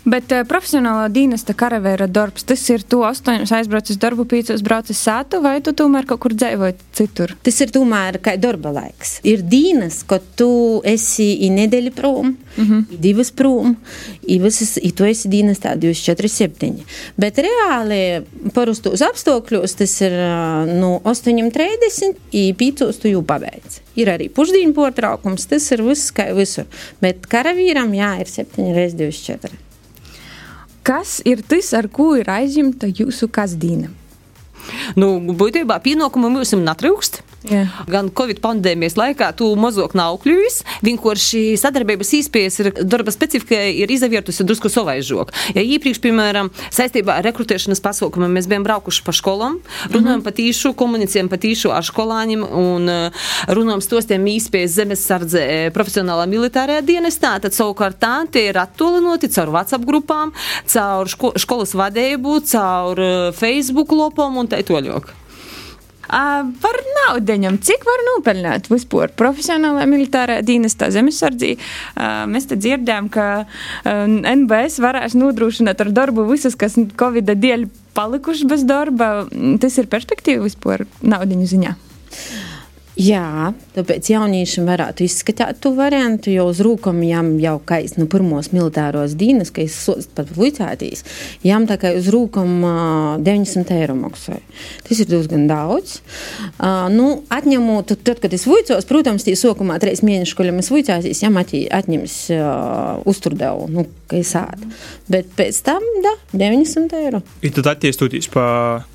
Bet 0.09 0.31
uh, 0.33 0.43
profesionālā 0.48 1.07
dienesta 1.13 1.53
karavēra 1.57 2.07
darbs, 2.12 2.45
tas 2.48 2.62
ir 2.71 2.83
tu 2.88 3.01
astoņus 3.07 3.51
aizbraucis 3.59 4.00
darbu, 4.01 4.25
pīcos 4.29 4.63
braucis 4.65 5.01
sātu, 5.05 5.41
vai 5.43 5.59
tu 5.65 5.74
tomēr 5.75 6.07
kaut 6.09 6.21
kur 6.24 6.36
dzīvoji 6.36 6.77
citur? 6.95 7.36
Tas 7.43 7.59
ir 7.63 7.74
tomēr 7.75 8.19
kā 8.24 8.36
darba 8.39 8.71
laiks. 8.75 9.17
Ir 9.27 9.43
dienas, 9.43 10.01
kad 10.07 10.24
tu 10.39 10.50
esi 10.88 11.31
i 11.45 11.51
nedēļa 11.53 11.93
prom, 11.95 12.31
mm 12.31 12.65
-hmm. 12.65 12.86
i 12.95 12.98
divas 12.98 13.31
prom, 13.31 13.75
i, 14.27 14.39
visas, 14.39 14.77
i 14.81 14.91
tu 14.91 15.05
esi 15.05 15.29
dienas 15.29 15.59
tā 15.59 15.75
24, 15.75 16.27
7. 16.27 16.74
Bet 17.17 17.38
reāli 17.38 18.24
parastos 18.53 19.01
apstākļos 19.01 19.75
tas 19.75 20.01
ir 20.01 20.15
no 20.79 21.00
8.30 21.03 22.15
i 22.31 22.53
5 22.53 23.00
tu 23.01 23.07
jau 23.07 23.24
pabeidz. 23.24 23.81
Ir 23.95 24.07
arī 24.07 24.29
pusdienu 24.29 24.74
portraukums, 24.74 25.48
tas 25.50 25.71
ir 25.71 25.83
viss 25.83 26.13
kā 26.15 26.29
visur. 26.36 26.65
Bet 27.01 27.27
karavīram 27.27 27.93
jā, 27.93 28.13
ir 28.21 28.27
7 28.27 28.74
reizes 28.75 29.00
24. 29.00 29.69
Kas 30.89 31.19
ir 31.22 31.43
tas, 31.46 31.67
ar 31.77 31.86
ko 31.93 32.15
ir 32.17 32.31
aizņemta 32.34 32.88
jūsu 32.89 33.27
kasdiena? 33.29 33.91
Nu, 34.98 35.19
būtībā 35.38 35.77
pienākumu 35.86 36.31
mums 36.34 36.55
netrūkst. 36.58 37.22
Jā. 37.48 37.63
Gan 37.88 38.10
Covid 38.12 38.41
pandēmijas 38.43 38.98
laikā 39.00 39.29
tu 39.39 39.48
mazāk 39.60 39.93
nav 39.96 40.17
kļuvis. 40.24 40.60
Vienkārši 40.84 41.43
sadarbības 41.62 42.12
īspējas 42.17 42.60
ir 42.60 42.69
darba 42.84 43.13
specifika 43.15 43.62
ir 43.72 43.91
izavietusi 43.96 44.43
drusku 44.43 44.72
savaižok. 44.72 45.31
Ja 45.55 45.63
iepriekš, 45.63 46.01
piemēram, 46.03 46.51
saistībā 46.75 47.15
ar 47.15 47.27
rekrutēšanas 47.29 47.79
pasaukumiem 47.86 48.36
mēs 48.36 48.50
bijām 48.51 48.65
braukuši 48.67 49.05
pa 49.05 49.15
skolām, 49.15 49.60
runājam 49.93 50.24
pa 50.25 50.34
tīšu, 50.36 50.74
komunicējam 50.79 51.31
pa 51.31 51.39
tīšu 51.39 51.72
ar 51.72 51.88
skolāņiem 51.88 52.43
un 52.43 52.91
eh, 52.91 53.24
runājam 53.48 53.86
stostiem 53.88 54.27
īspējas 54.34 54.75
zemesardze 54.81 55.46
eh, 55.46 55.69
profesionālā 55.75 56.27
militārajā 56.31 56.84
dienestā, 56.91 57.38
tad 57.39 57.55
savukārt 57.55 58.01
tā 58.03 58.17
tie 58.27 58.50
ir 58.50 58.60
attolinoti 58.60 59.31
caur 59.31 59.53
WhatsApp 59.55 59.88
grupām, 59.88 60.36
caur 60.67 61.08
ško 61.08 61.34
skolas 61.39 61.72
vadību, 61.79 62.41
caur 62.51 63.00
eh, 63.00 63.17
Facebook 63.39 63.96
lopām 63.96 64.43
un 64.43 64.51
tā 64.51 64.60
toļok. 64.67 65.28
Par 66.10 66.80
naudaņam, 66.96 67.60
cik 67.62 67.84
var 67.86 68.01
nopelnīt 68.08 68.70
vispār 68.72 69.12
profesionālā 69.18 69.86
militārā 69.89 70.39
dienestā 70.46 70.89
zemesardzī. 70.94 71.54
Mēs 72.30 72.50
te 72.50 72.58
dzirdējām, 72.58 73.12
ka 73.13 73.28
NBS 73.86 74.82
varēs 74.82 75.18
nodrošināt 75.20 75.86
ar 75.86 75.94
darbu 75.94 76.25
visus, 76.32 76.58
kas 76.58 76.80
Covid 77.00 77.30
dēļ 77.30 77.68
palikuši 77.98 78.50
bez 78.50 78.66
darba. 78.66 79.28
Tas 79.62 79.78
ir 79.78 79.89
perspektīva 79.92 80.48
vispār 80.48 80.88
naudiņu 81.06 81.50
ziņā. 81.54 81.75
Jā, 83.00 83.53
tāpēc 83.77 84.10
jauniešiem 84.12 84.65
varētu 84.68 85.06
izskatīt 85.06 85.62
to 85.63 85.70
variantu, 85.77 86.34
jo 86.34 86.50
uz 86.51 86.60
rūkām 86.65 86.98
jām 87.08 87.29
jau 87.39 87.53
kais 87.63 87.94
no 87.96 88.03
nu, 88.03 88.10
pirmos 88.12 88.50
militāros 88.51 89.13
dienas, 89.15 89.53
ka 89.56 89.63
es 89.63 89.77
sost 89.86 90.12
pat 90.18 90.34
vicētīs, 90.36 91.06
jām 91.48 91.63
tā 91.70 91.77
kā 91.79 91.94
uz 91.96 92.10
rūkām 92.12 92.51
uh, 92.68 93.13
900 93.24 93.77
eiro 93.77 93.96
maksāja. 94.01 94.44
Tas 94.84 95.00
ir 95.00 95.08
diezgan 95.13 95.48
daudz. 95.48 96.01
Uh, 96.58 96.89
nu, 96.91 97.08
atņemot, 97.32 97.96
tad, 98.03 98.20
kad 98.20 98.36
es 98.36 98.44
vicos, 98.50 98.89
protams, 98.91 99.24
tie 99.24 99.38
sokumā 99.39 99.79
trīs 99.79 100.03
mēnešu, 100.03 100.36
ko 100.36 100.50
mēs 100.51 100.74
vicēsīs, 100.75 101.24
jām 101.24 101.39
atņems 101.39 102.20
uh, 102.36 103.08
uzturdevu, 103.08 103.72
nu, 103.79 103.88
ka 104.12 104.20
es 104.20 104.36
ādu. 104.36 104.74
Bet 105.08 105.32
pēc 105.39 105.63
tam, 105.72 105.88
da, 106.03 106.18
900 106.36 107.03
eiro. 107.06 107.24
Ir 107.48 107.56
tad 107.56 107.72
attiestoties 107.77 108.27
pa 108.36 108.46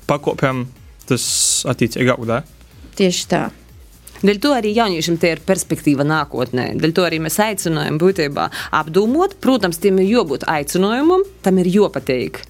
pakopēm, 0.05 0.67
tas 1.09 1.27
attiecīgi 1.73 2.11
gaudā? 2.13 2.43
Tieši 2.95 3.29
tā. 3.33 3.45
Dēļ 4.23 4.39
to 4.41 4.51
arī 4.55 4.71
jauniešiem 4.75 5.17
tie 5.19 5.33
ir 5.35 5.41
perspektīva 5.45 6.05
nākotnē. 6.07 6.69
Dēļ 6.79 6.93
to 6.95 7.05
arī 7.07 7.19
mēs 7.23 7.39
aicinājam 7.43 7.99
būtībā 8.01 8.47
apdomot. 8.79 9.35
Protams, 9.43 9.79
tiem 9.83 9.99
ir 10.03 10.13
jābūt 10.13 10.45
aicinājumam, 10.49 11.25
tam 11.45 11.59
ir 11.61 11.71
jāpateik. 11.73 12.41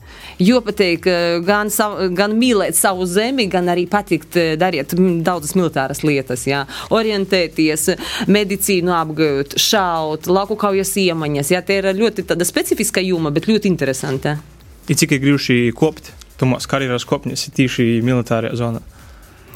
Jo 0.42 0.60
pateikt, 0.66 1.08
gan, 1.48 1.72
savu, 1.72 2.10
gan 2.16 2.36
mīlēt 2.38 2.76
savu 2.78 3.08
zemi, 3.08 3.48
gan 3.52 3.70
arī 3.72 3.86
patikt 3.90 4.38
darīt 4.60 4.94
daudzas 5.26 5.56
militāras 5.58 6.04
lietas. 6.06 6.44
Jā. 6.50 6.66
Orientēties, 6.96 7.88
medicīnu 8.32 8.94
apgūt, 8.96 9.58
šaut, 9.62 10.28
lauku 10.28 10.58
kaujas 10.60 10.94
iemaņas. 11.02 11.54
Jā, 11.56 11.64
tie 11.66 11.80
ir 11.82 11.90
ļoti 11.98 12.28
specifiska 12.46 13.04
joma, 13.06 13.32
bet 13.36 13.50
ļoti 13.50 13.72
interesanta. 13.72 14.38
Ir 14.92 15.02
ir 15.02 15.22
grūti 15.24 15.74
kopt, 15.76 16.14
Tomās 16.36 16.68
karjeras 16.68 17.06
kopņas 17.08 17.48
ir 17.48 17.56
tīši 17.56 17.86
militārajā 18.04 18.58
zonā. 18.60 18.82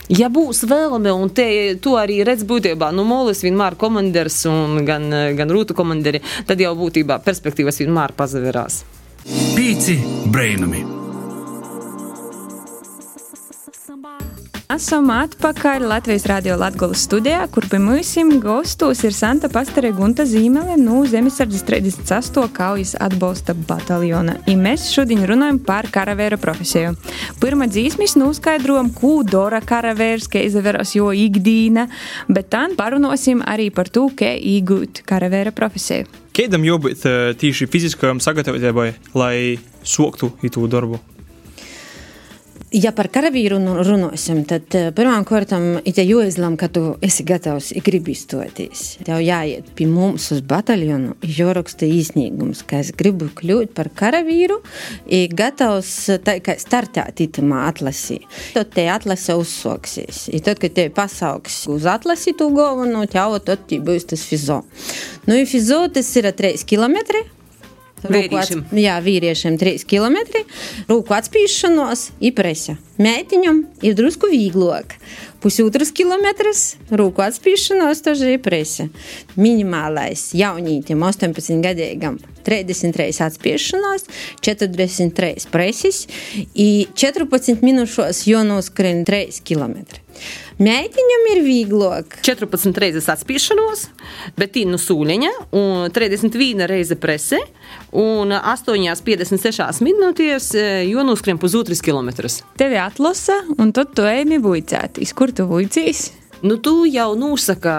Ja 0.09 0.29
būs 0.33 0.63
vēlme, 0.65 1.11
un 1.13 1.29
te, 1.29 1.45
to 1.77 1.93
arī 2.01 2.23
redz 2.25 2.45
būtībā, 2.49 2.89
nu, 2.97 3.05
Molis 3.05 3.43
vienmēr 3.45 3.77
komandieris 3.77 4.41
un 4.49 4.81
gan, 4.87 5.05
gan 5.37 5.53
Rūta 5.53 5.77
komandieri, 5.77 6.23
tad 6.49 6.61
jau 6.61 6.73
būtībā 6.79 7.21
perspektīvas 7.25 7.83
vienmēr 7.83 8.17
pazaverās. 8.17 8.83
Pīci 9.53 9.99
brainami! 10.33 10.98
Esam 14.69 15.07
atpakaļ 15.09 15.81
Latvijas 15.89 16.27
Rādio 16.29 16.53
Latvijas 16.61 17.01
studijā, 17.07 17.39
kur 17.49 17.65
pie 17.65 17.79
mums 17.81 18.11
gastos 18.43 19.01
ir 19.01 19.15
Santa 19.17 19.49
Pastere 19.49 19.89
Gunta 19.97 20.27
Zīmele 20.29 20.75
no 20.77 20.99
Zemesardzes 21.09 21.65
38. 21.65 22.45
kaujas 22.53 22.93
atbalsta 23.01 23.55
bataljona. 23.57 24.37
I 24.45 24.53
mēs 24.53 24.91
šodien 24.93 25.25
runājam 25.25 25.57
par 25.65 25.89
karavēra 25.89 26.37
profesiju. 26.37 26.93
Pirmā 27.41 27.65
dzīsmis 27.65 28.13
noskaidrojam, 28.21 28.93
ko 28.93 29.23
dara 29.25 29.57
karavērs, 29.65 30.29
kā 30.29 30.45
izaveras 30.45 30.93
jo 30.93 31.09
ikdīna, 31.17 31.89
bet 32.29 32.53
tad 32.53 32.77
parunāsim 32.77 33.41
arī 33.41 33.71
par 33.73 33.89
to, 33.89 34.11
kā 34.13 34.35
iegūt 34.37 35.01
karavēra 35.09 35.49
profesiju. 35.49 36.05
Kādam 36.29 36.69
jābūt 36.69 37.09
tīši 37.41 37.65
fiziskajam 37.73 38.21
sagatavotībai, 38.21 38.91
lai 39.17 39.57
soktu 39.81 40.35
itu 40.45 40.69
darbu? 40.69 41.01
Ja 42.69 42.91
par 42.93 43.07
karavīru 43.09 43.57
runāsim, 43.81 44.43
tad 44.45 44.75
eh, 44.77 44.91
pirmām 44.93 45.23
kārtām 45.25 45.79
ir 45.89 45.99
jāizlemj, 46.03 46.57
ka 46.61 46.67
tu 46.69 46.83
esi 47.01 47.23
gatavs 47.25 47.71
gribi 47.81 48.13
izstoties. 48.13 48.83
Tev 49.07 49.23
jāiet 49.25 49.71
pie 49.73 49.87
mums 49.89 50.27
uz 50.35 50.43
bataljonu, 50.45 51.15
jāraksta 51.25 51.87
īsnīgums, 51.89 52.61
ka 52.69 52.83
es 52.83 52.91
gribu 52.93 53.31
kļūt 53.39 53.73
par 53.73 53.89
karavīru, 53.97 54.59
ir 55.09 55.33
gatavs 55.33 55.95
startēt 56.61 57.25
itamā 57.25 57.63
atlasī. 57.71 58.19
Tad 58.53 58.69
te 58.77 58.85
atlase 58.93 59.39
uzsoksies. 59.41 60.27
I 60.29 60.43
tad, 60.45 60.61
kad 60.61 60.77
te 60.77 60.91
pasauks 60.93 61.63
uz 61.73 61.89
atlasi 61.89 62.35
tu 62.37 62.51
galveno, 62.53 63.01
tev 63.09 63.39
tad 63.49 63.65
būs 63.65 64.11
tas 64.13 64.29
fizo. 64.29 64.61
Nu, 65.25 65.41
fizo 65.49 65.87
tas 65.89 66.13
ir 66.21 66.29
3 66.37 66.69
km. 66.69 67.01
Vīriešiem. 68.03 68.63
Ats, 68.63 68.77
jā, 68.79 68.95
vīriešiem 69.03 69.57
3 69.59 69.83
km. 69.89 70.19
Rūku 70.89 71.15
atspīšanos, 71.17 72.09
ipresa. 72.29 72.77
Mētiņam 72.99 73.61
ir 73.83 73.95
drusku 73.95 74.29
vieglāk. 74.31 74.95
Pusotras 75.43 75.91
kilometras 75.95 76.75
rūku 76.91 77.23
atspīšanos, 77.23 78.01
tas 78.03 78.23
ir 78.23 78.35
ipresa. 78.35 78.89
Minimālais 79.39 80.29
jaunītim 80.35 81.03
18 81.07 81.63
gadīgam 81.63 82.19
33 82.47 83.21
atspiešanās, 83.27 84.07
43 84.43 85.47
preses, 85.53 86.05
14 86.55 87.63
minūšos 87.63 88.25
jonoskrien 88.27 89.05
3 89.07 89.43
km. 89.47 89.83
Meitiņam 90.59 91.27
ir 91.31 91.39
vieglāk. 91.45 92.17
14 92.27 92.75
reizes 92.83 93.05
atspiešanos, 93.07 93.85
bet 94.35 94.57
tīnu 94.57 94.75
sūļiņa, 94.75 95.31
un 95.55 95.93
31 95.95 96.67
reize 96.67 96.97
prese, 96.99 97.39
un 97.95 98.35
8,56 98.35 99.79
minūtēs 99.87 100.51
jonoskrien 100.89 101.39
pusotras 101.39 101.79
km. 101.79 102.11
Tevi 102.59 102.75
atlasa, 102.75 103.39
un 103.55 103.71
tad 103.71 103.95
tu 103.95 104.03
ejami 104.03 104.41
vuicētīs. 104.43 105.15
Kur 105.15 105.31
tu 105.31 105.47
vuicīs? 105.47 106.09
Nu, 106.43 106.55
tu 106.59 106.85
jau 106.87 107.13
nosaka 107.19 107.71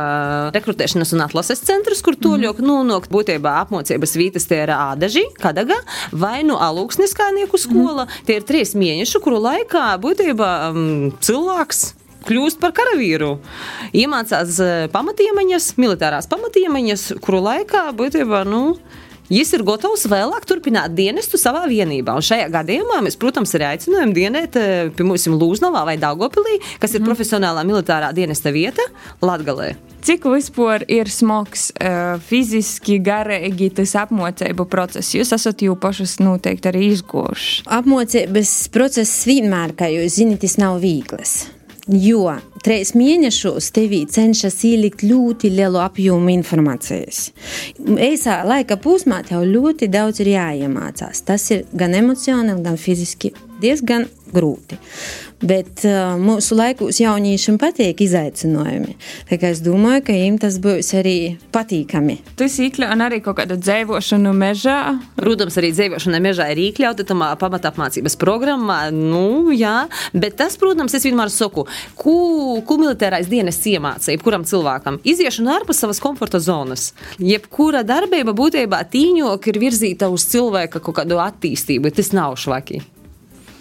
rekrutēšanas 0.52 1.14
un 1.16 1.24
atlases 1.24 1.62
centrus, 1.64 2.02
kur 2.04 2.16
to 2.16 2.34
ļoti 2.40 2.64
mm. 2.64 2.68
nonākt. 2.68 3.12
Būtībā 3.12 3.54
apmācības 3.62 4.16
vietas 4.20 4.48
tie 4.48 4.62
ir 4.66 4.72
ādaži, 4.74 5.26
kadaga 5.40 5.78
vai 6.12 6.42
nu 6.48 6.58
alūksnes 6.60 7.16
kājnieku 7.16 7.60
skola. 7.60 8.04
Mm. 8.04 8.26
Tie 8.28 8.36
ir 8.40 8.44
trīs 8.48 8.76
mēneši, 8.76 9.22
kuru 9.24 9.40
laikā 9.40 9.86
būtībā 10.04 10.52
um, 10.72 11.08
cilvēks 11.24 11.86
kļūst 12.28 12.60
par 12.62 12.74
karavīru. 12.76 13.36
Iemācās 13.96 14.58
pamatiemaņas, 14.94 15.74
militārās 15.80 16.30
pamatiemaņas, 16.30 17.06
kuru 17.24 17.44
laikā 17.48 17.86
būtībā. 17.96 18.44
Nu, 18.48 18.64
Jis 19.30 19.52
ir 19.54 19.62
gatavs 19.62 20.08
vēlāk 20.10 20.42
turpināt 20.42 20.96
dienestu 20.98 21.38
savā 21.38 21.60
vienībā. 21.70 22.16
Un 22.18 22.24
šajā 22.26 22.48
gadījumā 22.50 22.96
mēs, 23.06 23.14
protams, 23.20 23.52
arī 23.54 23.68
aicinām 23.68 24.10
dienēt 24.10 24.58
pie 24.96 25.06
mums 25.06 25.28
Lūznavā 25.30 25.84
vai 25.86 25.94
Daugopilī, 26.02 26.56
kas 26.82 26.96
ir 26.96 27.04
mm. 27.04 27.06
profesionālā 27.06 27.62
militārā 27.68 28.08
dienesta 28.16 28.50
vieta 28.50 28.82
Latgalē. 29.22 29.76
Cik 30.02 30.26
vispār 30.32 30.82
ir 30.90 31.12
smags 31.12 31.68
uh, 31.76 32.16
fiziski, 32.26 32.98
garīgi 33.06 33.70
tas 33.78 33.94
apmācību 34.02 34.66
process? 34.72 35.14
Jūs 35.14 35.30
esat 35.36 35.62
jau 35.62 35.78
pašas 35.78 36.16
noteikti 36.18 36.72
arī 36.72 36.88
izgojuši. 36.96 37.68
Apmācības 37.78 38.56
process 38.74 39.30
vienmēr, 39.30 39.78
kā 39.78 39.92
jūs 39.94 40.18
zināt, 40.18 40.42
tas 40.42 40.58
nav 40.58 40.82
viegls. 40.82 41.38
Jo 41.90 42.36
trīs 42.62 42.92
mēnešos 42.94 43.70
tevī 43.74 44.04
cenšas 44.06 44.60
ielikt 44.68 45.02
ļoti 45.02 45.50
lielu 45.50 45.80
apjomu 45.82 46.30
informācijas. 46.30 47.30
Eisā 47.98 48.40
laika 48.46 48.76
posmā 48.78 49.22
tev 49.26 49.42
ļoti 49.48 49.88
daudz 49.90 50.22
ir 50.22 50.34
jāiemācās. 50.36 51.24
Tas 51.26 51.48
ir 51.50 51.64
gan 51.74 51.96
emocionāli, 51.98 52.62
gan 52.62 52.78
fiziski 52.78 53.32
diezgan 53.62 54.06
grūti. 54.30 54.78
Bet 55.40 55.86
uh, 55.88 56.18
mūsu 56.20 56.56
laikos 56.58 56.98
jauniešiem 57.00 57.56
patīk 57.60 58.02
izaicinājumi. 58.04 58.96
Es 59.32 59.62
domāju, 59.64 60.02
ka 60.04 60.12
viņiem 60.12 60.36
tas 60.42 60.58
būs 60.60 60.92
arī 60.98 61.14
patīkami. 61.54 62.18
Tas 62.36 62.58
iekļauj 62.60 63.04
arī 63.06 63.20
kaut 63.24 63.38
kādu 63.38 63.56
dzīvošanu 63.56 64.34
mežā. 64.36 64.76
Protams, 65.16 65.56
arī 65.60 65.72
dzīvošana 65.72 66.20
mežā 66.20 66.50
ir 66.52 66.60
iekļauta 66.66 67.08
tamā 67.08 67.30
pamatapmācības 67.40 68.18
programmā. 68.20 68.78
Nu, 68.92 69.48
jā, 69.56 69.86
bet 70.12 70.36
tas, 70.42 70.58
protams, 70.60 70.94
es 70.98 71.08
vienmēr 71.08 71.32
saku, 71.32 71.64
ko, 71.96 72.16
ko 72.66 72.80
militārais 72.82 73.30
dienas 73.32 73.62
iemācīja 73.64 74.20
kuram 74.20 74.44
cilvēkam. 74.44 75.00
Iziešana 75.08 75.56
ārpus 75.56 75.80
savas 75.80 76.04
komforta 76.04 76.42
zonas. 76.44 76.90
Jebkura 77.16 77.80
darbība 77.86 78.36
būtībā 78.36 78.84
tīņok 78.92 79.52
ir 79.52 79.64
virzīta 79.64 80.12
uz 80.12 80.28
cilvēka 80.28 80.84
kaut 80.84 81.00
kādu 81.00 81.20
attīstību. 81.24 81.96
Tas 81.96 82.12
nav 82.16 82.36
švaki. 82.40 82.84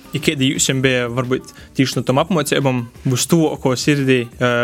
Ja 0.10 0.20
kādi 0.25 0.48
jums 0.56 0.66
bija 0.82 1.06
varbūt 1.13 1.51
tieši 1.78 2.00
no 2.00 2.01
tam 2.08 2.18
apmācībām, 2.22 2.80
būs 3.06 3.28
to, 3.30 3.44
ko 3.62 3.75
sirdī 3.78 4.24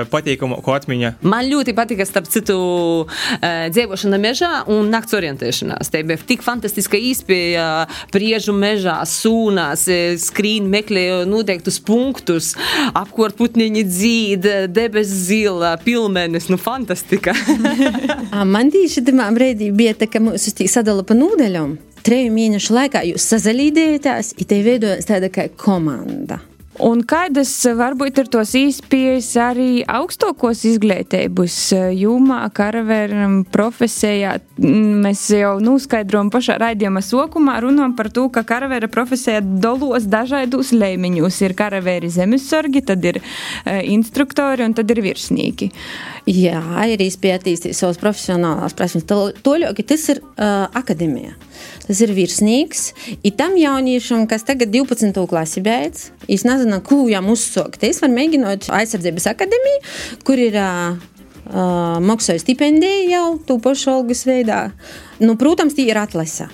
patīkamāko 0.10 0.74
atmiņā? 0.74 1.12
Man 1.22 1.46
ļoti 1.52 1.75
patika, 1.78 2.08
starp 2.08 2.30
citu, 2.34 2.56
dzīvošana 3.44 4.18
mežā 4.22 4.52
un 4.74 4.90
nakts 4.94 5.14
orientēšanās. 5.18 5.92
Te 5.94 6.02
bija 6.08 6.18
tik 6.25 6.42
fantastiska 6.46 6.98
īspēja 6.98 7.68
priežu 8.14 8.56
mežā, 8.58 8.98
sūnās, 9.06 9.86
skrīn 10.25 10.70
meklēju 10.74 11.24
noteiktus 11.30 11.78
punktus, 11.86 12.54
apkort 12.98 13.38
putniņi 13.38 13.86
dzīd, 13.86 14.52
debes 14.74 15.14
zila, 15.30 15.75
pilmenis, 15.86 16.50
nu 16.50 16.58
fantastika. 16.62 17.38
Man 18.56 18.74
tieši 18.74 19.06
tamā 19.06 19.30
brīdī 19.36 19.70
bija 19.75 19.94
tā, 20.02 20.10
ka 20.10 20.24
mūs 20.24 20.50
sadala 20.74 21.06
pa 21.06 21.14
nūdeļom 21.18 21.78
treju 22.06 22.34
mēnešu 22.36 22.76
laikā 22.76 23.06
jūs 23.12 23.30
sazalīdējāties, 23.34 24.36
un 24.40 24.52
te 24.52 24.60
veidojas 24.66 25.10
tāda 25.10 25.32
kā 25.34 25.50
komanda. 25.60 26.42
Un 26.84 27.06
kādas 27.08 27.54
varbūt 27.72 28.18
ir 28.20 28.28
tos 28.28 28.50
īspējas 28.60 29.30
arī 29.40 29.68
augstākos 29.88 30.66
izglītības 30.68 31.56
jomā, 31.96 32.42
karavēram 32.52 33.38
profesijā? 33.48 34.34
Mēs 34.60 35.22
jau 35.32 35.54
noskaidrojam 35.64 36.34
pašā 36.34 36.58
raidījuma 36.60 37.00
sokumā, 37.06 37.62
runājam 37.64 37.96
par 37.96 38.10
to, 38.12 38.26
ka 38.28 38.44
karavēra 38.48 38.90
profesija 38.92 39.40
dalos 39.40 40.10
dažādos 40.12 40.74
līmeņos. 40.76 41.40
Ir 41.48 41.56
karavēri 41.56 42.12
zemesargi, 42.12 42.84
tad 42.92 43.08
ir 43.08 43.22
uh, 43.24 43.80
instruktori 43.80 44.68
un 44.68 44.76
tad 44.76 44.92
ir 44.92 45.00
virsnīgi. 45.06 45.72
Jā, 46.25 46.58
ir 46.89 47.03
īspēja 47.05 47.38
attīstīt 47.38 47.75
savas 47.77 48.00
profesionālās 48.01 48.74
prasmes. 48.74 49.05
Toļoki 49.05 49.84
tas 49.86 50.08
ir 50.10 50.24
uh, 50.24 50.65
akadēmija. 50.74 51.36
Tas 51.86 52.01
ir 52.01 52.15
virsnīgs. 52.17 52.88
Ir 53.22 53.36
tam 53.38 53.53
jauniešam, 53.62 54.25
kas 54.29 54.48
tagad 54.48 54.74
12. 54.74 55.13
klasi 55.29 55.62
beidz, 55.65 56.08
es 56.25 56.48
nezinu, 56.48 56.82
ko 56.86 57.03
viņam 57.05 57.29
uzsākt. 57.36 57.86
Es 57.86 58.01
varu 58.01 58.17
mēģināt 58.17 58.72
aizsardzības 58.74 59.29
akadēmiju, 59.36 59.86
kur 60.25 60.41
ir 60.41 60.58
uh, 60.58 60.98
uh, 60.98 62.01
maksāju 62.01 62.41
stipendiju 62.41 63.10
jau 63.13 63.25
to 63.46 63.62
pašu 63.62 63.94
algas 64.00 64.25
veidā. 64.25 64.70
Nu, 65.22 65.38
protams, 65.38 65.77
tie 65.77 65.91
ir 65.91 66.01
atlasa 66.01 66.50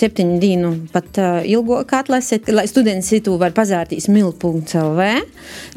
septiņu 0.00 0.38
dienu, 0.42 0.72
pat 0.94 1.20
uh, 1.20 1.40
ilgāk 1.46 1.94
atlase, 2.00 2.40
lai 2.52 2.66
students 2.70 3.12
to 3.24 3.36
var 3.40 3.54
pazārtīs 3.56 4.08
mil.lv. 4.12 5.08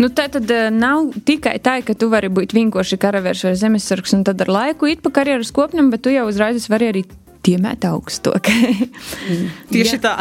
Nu, 0.02 0.12
tā 0.16 0.30
tad 0.34 0.52
uh, 0.54 0.70
nav 0.74 1.12
tikai 1.28 1.58
tā, 1.64 1.80
ka 1.86 1.98
tu 1.98 2.10
vari 2.14 2.32
būt 2.34 2.56
vienkārši 2.56 3.00
karavīrs 3.02 3.44
vai 3.48 3.58
zemesargs 3.60 4.16
un 4.18 4.24
tad 4.28 4.42
ar 4.46 4.54
laiku 4.54 4.92
it 4.92 5.04
pa 5.04 5.14
karjeras 5.22 5.54
kopņam, 5.56 5.92
bet 5.94 6.06
tu 6.06 6.14
jau 6.14 6.28
uzreiz 6.30 6.70
vari 6.72 6.94
arī 6.94 7.06
tiemēt 7.44 7.86
augstāk. 7.88 8.48
Tieši 9.72 10.00
tā. 10.04 10.16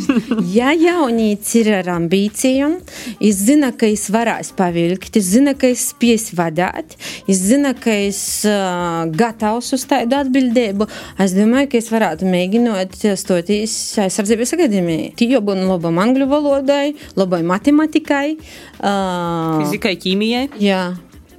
ja 0.58 0.72
jaunīts 0.76 1.54
ir 1.58 1.72
ar 1.80 1.90
ambīcijām, 1.96 2.78
es 3.24 3.40
zinu, 3.48 3.70
ka 3.78 3.88
es 3.90 4.06
varēšu 4.14 4.54
pavilkt, 4.58 5.18
es 5.20 5.32
zinu, 5.32 5.54
ka 5.58 5.70
es 5.72 5.88
spēs 5.92 6.30
vadīt, 6.38 6.96
es 7.30 7.42
zinu, 7.48 7.74
ka 7.78 7.94
es 8.06 8.20
uh, 8.48 9.04
gatavs 9.10 9.72
uz 9.76 9.86
tādu 9.90 10.18
atbildību, 10.20 10.88
es 11.24 11.34
domāju, 11.36 11.72
ka 11.72 11.80
es 11.82 11.90
varētu 11.92 12.28
mēģināt 12.30 12.96
stoties 13.18 13.74
aizsardzības 14.04 14.54
akadēmijai. 14.58 15.12
Tie 15.18 15.30
jau 15.32 15.42
būtu 15.44 15.66
labam 15.68 16.00
angļu 16.02 16.30
valodai, 16.30 16.94
labai 17.18 17.42
matematikai, 17.46 18.26
uh, 18.38 19.58
fizikai, 19.64 19.98
ķīmijai. 20.04 20.48
Jā. 20.62 20.82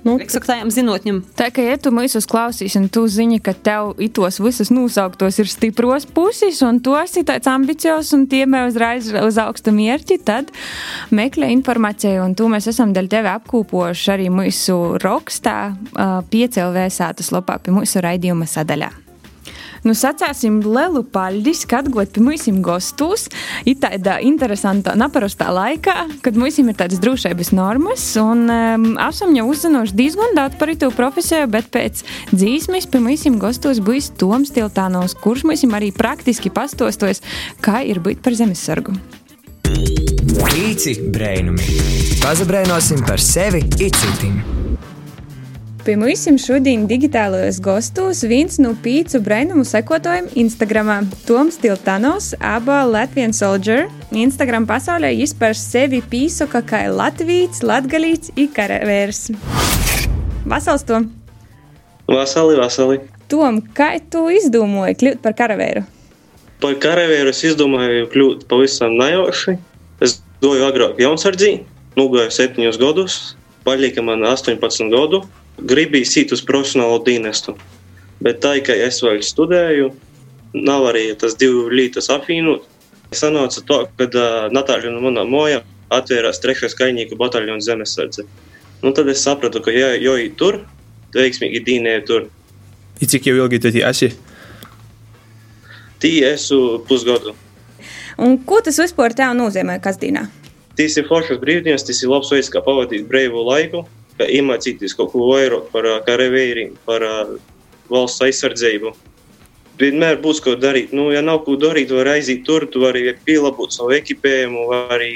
Nu, 0.05 0.15
Eksaktajam 0.21 0.69
zinotņam. 0.71 1.19
Tā 1.37 1.49
kā, 1.51 1.63
ja 1.65 1.75
tu 1.81 1.91
mūsu 1.91 2.21
klausīs, 2.29 2.77
un 2.79 2.87
tu 2.93 3.03
zini, 3.11 3.41
ka 3.43 3.51
tev 3.53 3.97
itos 3.99 4.39
visus 4.39 4.71
nosauktos 4.71 5.41
ir 5.41 5.49
stipros 5.51 6.07
puses, 6.07 6.61
un 6.63 6.79
tu 6.83 6.95
esi 6.99 7.25
tāds 7.27 7.49
ambiciozs 7.51 8.13
un 8.15 8.23
tiemē 8.31 8.65
uzreiz 8.69 9.11
uz 9.11 9.41
augstu 9.41 9.73
mērķi, 9.75 10.21
tad 10.23 10.53
meklē 11.15 11.51
informāciju, 11.57 12.23
un 12.29 12.37
to 12.39 12.47
mēs 12.51 12.69
esam 12.71 12.95
dēļ 12.95 13.11
tevi 13.11 13.33
apkūpojuši 13.33 14.15
arī 14.15 14.31
mūsu 14.31 14.79
rakstā, 15.03 15.57
piecēlvē 16.31 16.87
sātas 16.93 17.33
lopā 17.35 17.59
pie 17.59 17.75
mūsu 17.75 18.03
raidījuma 18.05 18.47
sadaļā. 18.49 19.08
Nu, 19.83 19.95
sacāsim 19.97 20.59
lielu 20.63 21.03
paļģis, 21.13 21.65
kad 21.69 21.89
atgot 21.89 22.13
pie 22.13 22.23
mums 22.23 22.47
gostus. 22.63 23.27
Ir 23.67 23.79
tāda 23.81 24.19
interesanta, 24.21 24.95
neparastā 24.99 25.49
laikā, 25.53 25.95
kad 26.25 26.37
mums 26.39 26.59
ir 26.61 26.69
tādas 26.77 27.01
drošības 27.03 27.51
normas. 27.57 28.05
Un 28.21 28.45
um, 28.51 28.89
esam 29.09 29.33
jau 29.37 29.47
uzzinājuši 29.49 29.97
diezgan 29.97 30.37
daudz 30.37 30.59
par 30.59 30.73
to 30.79 30.91
profesiju, 30.95 31.49
bet 31.51 31.71
pēc 31.73 32.03
dzīsmes 32.31 32.89
pie 32.89 33.03
mums 33.03 33.27
gostos 33.41 33.81
būs 33.83 34.11
Toms 34.19 34.53
Tiltānovs, 34.55 35.17
kurš 35.17 35.47
mums 35.49 35.65
arī 35.75 35.91
praktiski 35.95 36.51
pastostos, 36.53 37.23
kā 37.65 37.81
ir 37.87 38.03
būt 38.03 38.23
par 38.25 38.37
zemesargu. 38.37 38.95
Pīci 40.39 40.95
brēnumi. 41.13 41.79
Pazabrēnosim 42.19 43.05
par 43.07 43.21
sevi 43.23 43.63
itcitim. 43.79 44.41
Pie 45.79 45.93
mums 45.95 46.43
šodien 46.43 46.81
digitālajos 46.89 47.61
gastos 47.63 48.19
viens 48.27 48.57
no 48.59 48.73
pīcu 48.83 49.21
brainumu 49.23 49.63
sekotājiem 49.63 50.25
Instagram. 50.41 51.07
Toms 51.23 51.55
Tiltanovs, 51.61 52.33
aba 52.43 52.81
Latvijas 52.83 53.39
soldier. 53.39 53.85
Instagram 54.11 54.67
pasaulē 54.67 55.13
viņš 55.15 55.33
par 55.39 55.55
sevi 55.55 56.01
pīsoka 56.03 56.59
kā 56.67 56.81
Latvijas, 56.91 57.63
Latgalīts 57.63 58.33
un 58.35 58.51
karavērs. 58.57 59.21
Vasals 60.51 60.83
Tom! 60.83 61.07
Vasali, 62.11 62.59
vasali! 62.59 62.99
Tom, 63.31 63.63
kā 63.63 63.93
tu 64.11 64.27
izdomāji 64.35 64.99
kļūt 64.99 65.23
par 65.23 65.39
karavēru? 65.39 65.87
Par 66.59 66.75
karavēru 66.83 67.31
es 67.31 67.43
izdomāju 67.53 68.11
kļūt 68.11 68.49
pavisam 68.51 68.99
nejauši. 68.99 69.55
Es 70.03 70.19
doju 70.43 70.67
agrāk 70.67 70.99
jaunsardzī, 70.99 71.61
nogāju 71.95 72.35
septiņus 72.35 72.83
gadus, 72.83 73.19
palika 73.63 74.03
man 74.03 74.27
18 74.27 74.91
gadu 74.91 75.23
gribīs 75.67 76.15
iet 76.19 76.33
uz 76.35 76.43
profesionālo 76.45 76.99
dienestu. 77.05 77.55
Bet 78.23 78.41
tā, 78.43 78.57
ka 78.63 78.75
es 78.75 78.99
vēl 79.03 79.21
studēju, 79.23 79.91
nav 80.53 80.89
arī 80.91 81.09
tas 81.19 81.37
divu 81.39 81.67
lītas 81.71 82.09
apvienot. 82.13 82.65
Sanāca 83.15 83.63
to, 83.65 83.79
ka 83.97 84.05
uh, 84.05 84.49
Natāļa 84.53 84.91
no 84.93 85.01
manām 85.01 85.31
mojām 85.33 85.65
atvērās 85.89 86.41
trešais 86.43 86.75
kaņīgu 86.77 87.17
bataljonu 87.17 87.63
zemesardze. 87.65 88.25
Nu, 88.83 88.93
tad 88.95 89.09
es 89.09 89.23
sapratu, 89.25 89.63
ka 89.65 89.73
jā, 89.73 89.95
jo 89.99 90.15
ir 90.19 90.35
tur, 90.37 90.61
veiksmīgi 91.15 91.63
dīnēju 91.65 92.03
tur. 92.07 92.27
I 93.01 93.07
cik 93.09 93.29
jau 93.29 93.37
ilgi 93.39 93.61
tu 93.63 93.71
esi? 93.81 94.11
Tī 95.99 96.11
esmu 96.27 96.83
pusgadu. 96.87 97.33
Un 98.19 98.37
ko 98.47 98.59
tas 98.63 98.77
vispār 98.79 99.15
tev 99.15 99.33
nozīmē 99.39 99.79
kasdīnā? 99.83 100.27
Tas 100.79 100.95
ir 100.99 101.07
foršas 101.07 101.39
brīvdienas, 101.41 101.83
tas 101.87 102.03
ir 102.03 102.11
labs 102.11 102.29
veids, 102.31 102.51
kā 102.51 102.61
pavadīt 102.63 103.07
brīvu 103.09 103.43
laiku 103.47 103.83
ka 104.19 104.27
iemācīties 104.27 104.95
kaut 104.97 105.13
ko 105.13 105.29
vairāk 105.31 105.69
par 105.73 105.87
karavīriem, 106.07 106.75
par 106.85 107.05
valsts 107.89 108.25
aizsardzību. 108.27 108.93
Vienmēr 109.79 110.19
būs 110.19 110.41
ko 110.43 110.57
darīt. 110.59 110.91
Nu, 110.91 111.07
ja 111.15 111.23
nav 111.23 111.45
ko 111.45 111.55
darīt, 111.59 111.93
var 111.95 112.11
aiziet 112.11 112.43
tur, 112.47 112.65
tu 112.67 112.83
vari 112.83 113.13
pielāgot 113.25 113.71
savu 113.71 113.95
ekipējumu, 113.95 114.65
var 114.67 114.97
arī 114.97 115.13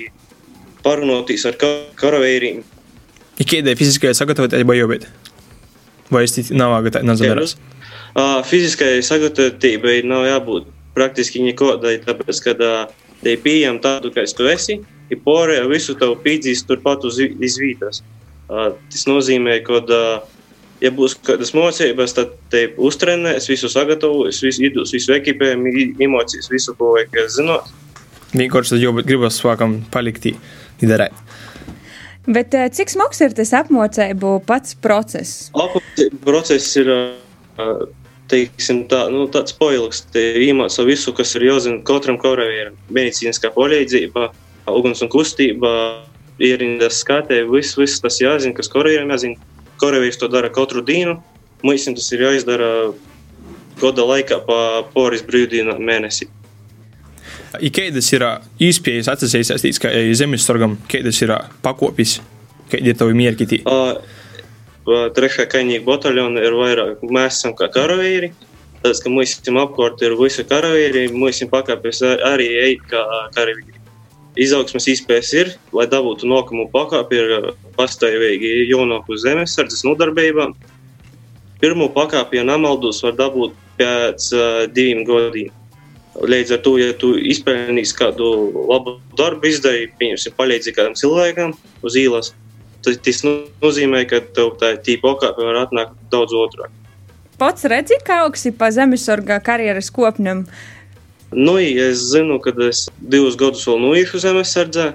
parunāties 0.86 1.44
ar 1.50 1.60
karavīriem. 2.00 2.64
Ir 3.44 3.76
fiziskā 3.76 4.14
sagatavotība 4.16 4.78
jābūt? 4.78 5.08
Vai 6.14 6.24
es 6.28 6.52
nav 6.54 6.76
agata 6.78 7.02
nezadarās? 7.04 7.58
Uh, 8.14 8.40
fiziskai 8.46 9.00
sagatavotībai 9.02 10.04
nav 10.06 10.28
jābūt 10.28 10.68
praktiski 10.94 11.42
nekādai, 11.42 11.96
tāpēc, 12.06 12.42
ka 12.46 12.54
uh, 12.54 12.92
te 13.24 13.34
pieejam 13.42 13.80
tādu, 13.82 14.12
kāds 14.14 14.36
tu 14.38 14.46
esi, 14.52 14.78
ir 15.10 15.22
pārējā 15.26 15.64
visu 15.72 15.96
tavu 15.98 16.20
pīdzīs 16.22 16.62
turpat 16.70 17.08
uz 17.10 17.18
izvītas. 17.24 18.04
Tas 18.54 19.06
nozīmē, 19.10 19.58
ka, 19.66 19.80
ja 20.84 20.92
būs 20.94 21.16
kādas 21.26 21.54
mocības, 21.58 22.14
tad 22.18 22.36
te 22.54 22.68
uztrenēs, 22.78 23.48
visu 23.50 23.72
sagatavos, 23.72 24.44
visu 24.46 24.68
idus, 24.68 24.94
visu 24.94 25.16
ekipējumu, 25.16 25.74
emocijas, 26.04 26.52
visu, 26.54 26.76
ko 26.78 26.94
vajag 26.98 27.18
zināt. 27.34 27.72
Vienkārši 28.34 28.76
tad 28.76 28.84
jau 28.84 28.94
gribas 29.00 29.40
spēkam 29.42 29.80
palikt 29.94 30.30
izdarīt. 30.30 31.18
Bet 32.24 32.56
cik 32.56 32.94
smags 32.94 33.20
ir 33.26 33.34
tas 33.36 33.52
apmācību 33.58 34.38
pats 34.48 34.78
process? 34.80 35.50
Apmācību 35.60 36.22
process 36.24 36.78
ir 36.80 36.88
teiksim, 38.32 38.86
tā, 38.92 39.06
nu, 39.12 39.26
tāds 39.32 39.56
poilgs. 39.58 40.06
Te 40.14 40.22
iemāca 40.46 40.86
visu, 40.88 41.14
kas 41.16 41.36
ir 41.38 41.50
jāzina 41.50 41.82
katram 41.86 42.18
karavīram. 42.22 42.78
Medicīniskā 42.96 43.52
palīdzība, 43.56 44.30
uguns 44.72 45.04
un 45.04 45.12
kustība, 45.14 45.74
ierindas 46.42 47.02
skatē, 47.04 47.44
viss, 47.50 47.78
viss 47.78 48.02
tas 48.04 48.20
jāzina, 48.22 48.56
kas 48.58 48.72
karavīram 48.72 49.12
jāzina. 49.14 49.40
Karavīrs 49.82 50.20
to 50.22 50.30
dara 50.32 50.50
katru 50.54 50.84
dienu. 50.86 51.18
Mums 51.64 51.86
tas 51.86 52.12
ir 52.16 52.24
jāizdara 52.26 52.70
gada 53.82 54.06
laikā 54.08 54.40
pa 54.48 54.58
poris 54.94 55.24
brīvdienu 55.26 55.76
mēnesi. 55.80 56.30
Kādas 57.54 58.10
ir 58.14 58.26
īspējas 58.66 59.10
atsaistīts, 59.14 59.80
ka 59.82 59.92
zemesargam, 60.18 60.78
kādas 60.90 61.22
ir 61.22 61.34
pakopis, 61.66 62.18
kādi 62.72 62.92
ir 62.92 62.98
tavi 62.98 63.18
mērķi? 63.18 63.62
Trešā 64.84 65.46
kaņģīga 65.52 65.86
bataljona 65.88 66.42
ir 66.44 66.58
vairāk. 66.58 67.06
Mēs 67.08 67.38
esam 67.40 67.54
kā 67.56 67.70
karavīri. 67.72 68.34
Tas, 68.84 69.00
ka 69.00 69.14
esam 69.24 69.62
apkārt 69.62 70.02
ir 70.04 70.18
visi 70.20 70.44
karavīri, 70.44 71.06
mēs 71.16 71.38
esam 71.38 71.54
pakāpēs 71.54 72.02
arī 72.28 72.50
eit 72.66 72.84
kā 72.92 73.04
karavīri. 73.38 73.80
Izaugsmes 74.40 74.88
iespējas 74.90 75.32
ir, 75.38 75.50
lai 75.78 75.86
dabūtu 75.90 76.26
nākamo 76.30 76.66
pakāpi, 76.74 77.20
ir 77.22 77.50
pastāvīgi 77.78 78.54
jānāk 78.72 79.10
uz 79.14 79.22
zemesardzes 79.28 79.84
nodarbībām. 79.86 80.56
Pirmo 81.62 81.90
pakāpi, 81.94 82.40
ja 82.40 82.46
nemaldos, 82.48 83.04
var 83.06 83.14
dabūt 83.20 83.54
pēc 83.78 84.32
uh, 84.34 84.64
diviem 84.74 85.04
gadiem. 85.08 85.52
Līdz 86.14 86.54
ar 86.54 86.60
to, 86.66 86.76
ja 86.78 86.94
tu 86.98 87.16
izpelnīsi 87.18 87.96
kādu 87.98 88.28
labu 88.70 89.00
darbu, 89.18 89.50
izdarīji, 89.50 89.94
pieņemsim, 89.98 90.36
palīdzību 90.38 90.78
kādam 90.78 90.98
cilvēkam 90.98 91.56
uz 91.82 91.98
ielas, 91.98 92.34
tad 92.86 93.00
tas 93.06 93.24
nozīmē, 93.26 94.04
ka 94.10 94.22
tev 94.36 94.54
tā 94.62 94.76
tīpa 94.86 95.14
pakāpe 95.14 95.48
var 95.48 95.64
atnākt 95.64 95.98
daudz 96.14 96.36
otrāk. 96.38 96.74
Pats 97.42 97.66
redzi, 97.66 97.98
kā 98.06 98.22
augsts 98.28 98.50
ir 98.50 98.54
pa 98.60 98.70
zemesarga 98.74 99.40
karjeras 99.44 99.90
kopnam. 99.94 100.46
Nu, 101.36 101.58
ja 101.60 101.90
es 101.90 102.04
zinu, 102.12 102.38
ka 102.42 102.54
es 102.68 102.88
divus 102.98 103.38
gadus 103.40 103.66
vēl 103.68 103.82
noiešu 103.82 104.22
zemesardzē. 104.22 104.94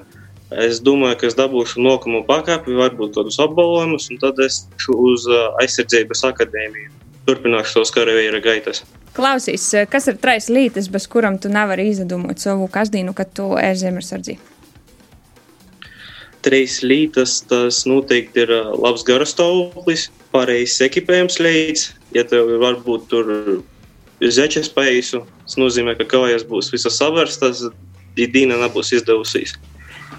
Es 0.64 0.78
domāju, 0.80 1.18
ka 1.20 1.26
es 1.28 1.36
dabūšu 1.36 1.82
nākamo 1.84 2.22
pakāpi, 2.28 2.76
varbūt 2.78 3.18
kādus 3.18 3.36
apbalvojumus, 3.42 4.06
un 4.12 4.20
tad 4.22 4.38
es 4.40 4.62
iešu 4.78 4.94
uz 4.96 5.26
uh, 5.28 5.50
aizsardzības 5.60 6.24
akadēmiju. 6.30 6.94
Turpināšu 7.28 7.80
tos 7.80 7.92
karavīra 7.92 8.40
gaitas. 8.40 8.80
Klausīs, 9.16 9.66
kas 9.92 10.08
ir 10.08 10.16
trīs 10.22 10.48
lietas, 10.48 10.88
bez 10.88 11.04
kurām 11.10 11.36
tu 11.42 11.50
nevari 11.52 11.90
izdomāt 11.90 12.40
savu 12.40 12.68
kasdienu, 12.72 13.12
kad 13.18 13.34
tu 13.36 13.50
esi 13.60 13.84
zemesardzī? 13.84 14.38
Trīs 16.46 16.78
lietas, 16.86 17.42
tas 17.50 17.82
noteikti 17.90 18.46
ir 18.46 18.54
uh, 18.54 18.72
labs 18.78 19.04
garastāvoklis, 19.04 20.08
pareizs 20.32 20.80
ekipējums 20.86 21.42
līdz, 21.44 21.88
ja 22.16 22.24
tev 22.24 22.54
varbūt 22.62 23.10
tur 23.12 23.34
zečes 24.20 24.70
paisu, 24.72 25.22
tas 25.44 25.58
nozīmē, 25.60 25.94
ka 25.98 26.06
kājas 26.08 26.44
būs 26.48 26.72
visas 26.74 26.98
savērstas, 26.98 27.66
ja 28.18 28.26
dīna 28.26 28.58
nebūs 28.58 28.92
izdevusies. 28.96 29.54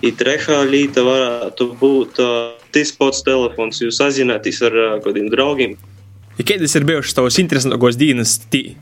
I 0.05 0.13
trešā 0.15 0.62
lieta 0.69 1.03
varētu 1.03 1.73
būt 1.79 2.21
uh, 2.23 2.35
tas 2.71 2.93
pats 2.95 3.23
telefons, 3.25 3.81
jūs 3.83 3.99
sazināties 3.99 4.62
ar 4.63 4.77
uh, 4.77 4.91
kādiem 5.03 5.27
draugiem. 5.33 5.75
Ja 6.39 6.45
kādas 6.47 6.77
ir 6.79 6.85
bijušas 6.88 7.17
tavas 7.17 7.39
interesantākās 7.41 7.99
dienas? 7.99 8.38
Tī? 8.53 8.77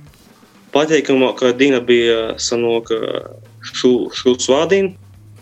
Pateikamākā 0.75 1.55
diena 1.57 1.79
bija 1.81 2.35
sanoka 2.37 2.99
šo, 3.65 4.11
šo 4.13 4.35
svādīnu. 4.37 4.93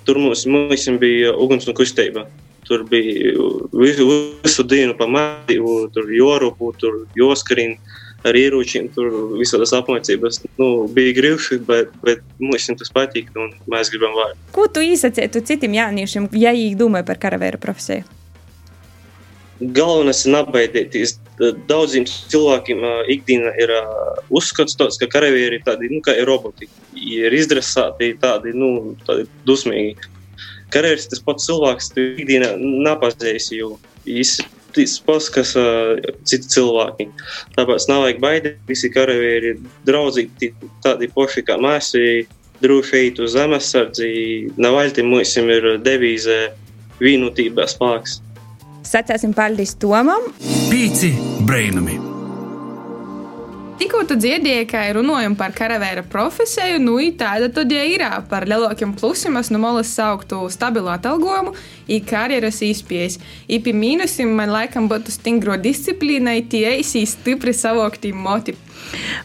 Tur 0.06 0.22
mums, 0.22 0.46
mums 0.48 0.86
bija 1.02 1.34
uguns 1.34 1.68
un 1.68 1.76
kustība. 1.76 2.28
Tur 2.66 2.86
bija 2.88 3.34
visu, 3.76 4.08
visu 4.46 4.64
dienu 4.64 4.96
pamātību, 4.98 5.74
tur 5.94 6.08
jorupu, 6.14 6.72
tur 6.80 7.04
joskarīnu 7.18 7.76
ar 8.26 8.38
ieročiem, 8.38 8.90
tur 8.94 9.12
visādas 9.38 9.74
apmācības. 9.78 10.42
Nu, 10.60 10.70
bija 10.92 11.14
grūti, 11.20 11.60
bet, 11.68 11.94
bet 12.06 12.24
mums 12.42 12.68
tas 12.80 12.92
patīk 12.94 13.30
un 13.38 13.54
mēs 13.72 13.92
gribam 13.94 14.16
vairāk. 14.18 14.40
Ko 14.56 14.68
tu 14.72 14.84
īsacētu 14.86 15.44
citiem 15.46 15.78
jauniešiem, 15.78 16.30
ja 16.42 16.54
viņi 16.56 16.78
domā 16.80 17.06
par 17.08 17.22
karavēru 17.22 17.62
profesiju? 17.62 18.06
Galvenais 19.76 20.26
ir 20.26 20.34
nebaidīties. 20.34 21.14
Daudziem 21.70 22.04
cilvēkiem 22.08 22.82
ikdiena 23.12 23.54
ir 23.62 23.72
uzskats 24.36 24.76
tāds, 24.76 24.98
ka 25.00 25.08
karavīri 25.12 25.62
ir 25.62 25.64
tādi, 25.68 25.92
nu, 25.94 26.02
kā 26.04 26.16
ir 26.20 26.28
roboti. 26.28 26.68
Ir 26.96 27.32
izdresēti, 27.36 28.16
tādi, 28.20 28.52
nu, 28.56 28.98
tādi 29.08 29.30
dusmīgi. 29.48 30.12
Karavīrs 30.74 31.08
tas 31.12 31.24
pats 31.24 31.48
cilvēks, 31.48 31.92
tu 31.96 32.04
ikdienā 32.20 32.56
nepazīst, 32.60 33.54
jo 33.56 33.76
viņš 34.08 34.36
pats, 35.06 35.30
kas 35.34 35.56
uh, 35.60 35.96
citi 36.28 36.52
cilvēki. 36.56 37.10
Tāpēc 37.58 37.88
nav 37.92 38.06
vajag 38.06 38.24
baidīt. 38.24 38.58
Visi 38.70 38.92
karavīri 38.94 39.54
ir 39.56 39.62
draudzīgi, 39.88 40.52
tādi 40.86 41.12
paši 41.16 41.46
kā 41.48 41.60
mēs. 41.62 41.94
Droši 42.64 42.96
eit 43.02 43.20
uz 43.20 43.34
zemesardzi, 43.36 44.08
navaļti 44.56 45.04
mums 45.04 45.36
ir 45.44 45.68
devīze 45.84 46.40
vienotībā 47.04 47.68
spēks. 47.68 48.22
Sacēsim 48.88 49.36
paldies 49.36 49.76
Tomam. 49.82 50.32
Pīci 50.72 51.12
brainami. 51.44 52.15
Tikko 53.76 54.06
tu 54.08 54.16
dzirdēji, 54.16 54.70
ka 54.72 54.86
runājam 54.96 55.34
par 55.36 55.52
karavēra 55.52 56.06
profesiju, 56.08 56.78
nu 56.80 56.94
tāda 57.20 57.50
tad 57.52 57.74
ir 57.76 58.06
par 58.30 58.46
lielākiem 58.48 58.94
plusiem. 58.96 59.36
Es 59.36 59.50
no 59.52 59.60
malas 59.60 59.92
sauktu 59.92 60.46
stabilu 60.54 60.94
atalgojumu, 60.94 61.52
ir 61.92 62.06
karjeras 62.08 62.62
izpējas. 62.64 63.20
Ir 63.52 63.66
pie 63.66 63.76
mīnusiem 63.76 64.32
man 64.32 64.54
laikam 64.56 64.88
būtu 64.88 65.12
stingro 65.12 65.60
disciplīnai, 65.60 66.38
tie 66.48 66.70
eisīs 66.78 67.18
stipri 67.18 67.52
savokti 67.52 68.14
moti. 68.16 68.56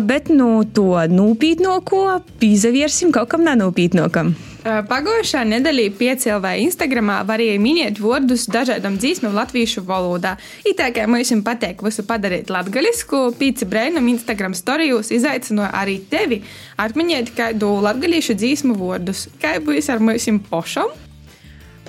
Bet 0.03 0.35
nu 0.35 0.65
to 0.67 0.99
nopietnāko 1.15 2.07
pīzaviersim 2.43 3.15
kaut 3.15 3.31
kam 3.31 3.47
nenopītnākam. 3.47 4.35
Pagājušā 4.61 5.41
nedēļā 5.49 5.87
piecēlā 5.97 6.51
Instagramā 6.67 7.21
varēja 7.25 7.61
minēt 7.63 8.01
vārdus 8.03 8.45
dažādām 8.53 8.99
dzīsmēm 9.01 9.33
latviešu 9.33 9.81
valodā. 9.89 10.35
It 10.69 10.77
kā 10.77 10.91
kā 10.93 11.07
mums 11.09 11.33
patīk 11.47 11.81
visu 11.87 12.05
padarīt 12.05 12.53
latviešu, 12.53 13.31
pīci 13.41 13.65
brēnam 13.65 14.11
Instagram 14.13 14.53
storijos 14.59 15.15
izaicināja 15.17 15.73
arī 15.81 15.97
tevi 16.13 16.43
atminēt 16.77 17.33
kādu 17.37 17.79
latviešu 17.87 18.37
dzīsmu 18.37 18.77
vārdus. 18.77 19.31
Kā 19.41 19.57
būs 19.65 19.89
ar 19.89 20.05
mums 20.05 20.29
pošam? 20.51 20.93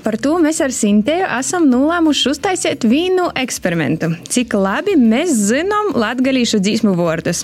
Par 0.02 0.16
to 0.18 0.38
mēs 0.42 0.64
ar 0.64 0.72
Sintēju 0.74 1.28
esam 1.42 1.68
nolēmuši 1.70 2.30
uztaisīt 2.32 2.88
vienu 2.88 3.28
eksperimentu. 3.38 4.16
Cik 4.32 4.56
labi 4.56 4.96
mēs 4.98 5.36
zinām 5.52 5.92
latviešu 5.94 6.64
dzīsmu 6.64 6.96
vārdus. 6.98 7.44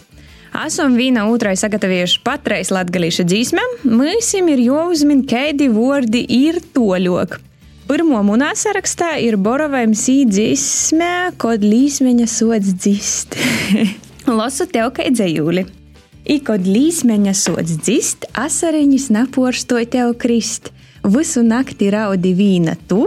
Esam 0.66 0.96
viena 0.98 1.28
otrai 1.30 1.54
sagatavojuši 1.60 2.22
patreiz 2.26 2.72
latgalīša 2.74 3.28
dzīsmēm, 3.30 3.74
mums 3.94 4.30
ir 4.38 4.62
jāuzmin, 4.64 5.22
kādi 5.30 5.68
vārdi 5.70 6.24
ir 6.34 6.58
toļok. 6.74 7.36
Pirmo 7.88 8.24
munā 8.26 8.50
sarakstā 8.58 9.14
ir 9.22 9.38
Borovajam 9.38 9.94
sīdzīsmē, 9.96 11.38
kod 11.38 11.62
līsmeņa 11.62 12.26
sods 12.32 12.74
dzist. 12.74 13.38
Losu 14.40 14.66
tev 14.72 14.90
kā 14.98 15.06
dzējūli. 15.14 15.68
I 16.26 16.40
kod 16.44 16.66
līsmeņa 16.66 17.36
sods 17.38 17.78
dzist, 17.78 18.26
asariņas 18.34 19.08
naporstoj 19.14 19.86
tev 19.94 20.18
krist. 20.20 20.74
Visu 21.06 21.46
nakti 21.46 21.94
raudi 21.94 22.34
vīna 22.36 22.76
tu. 22.90 23.06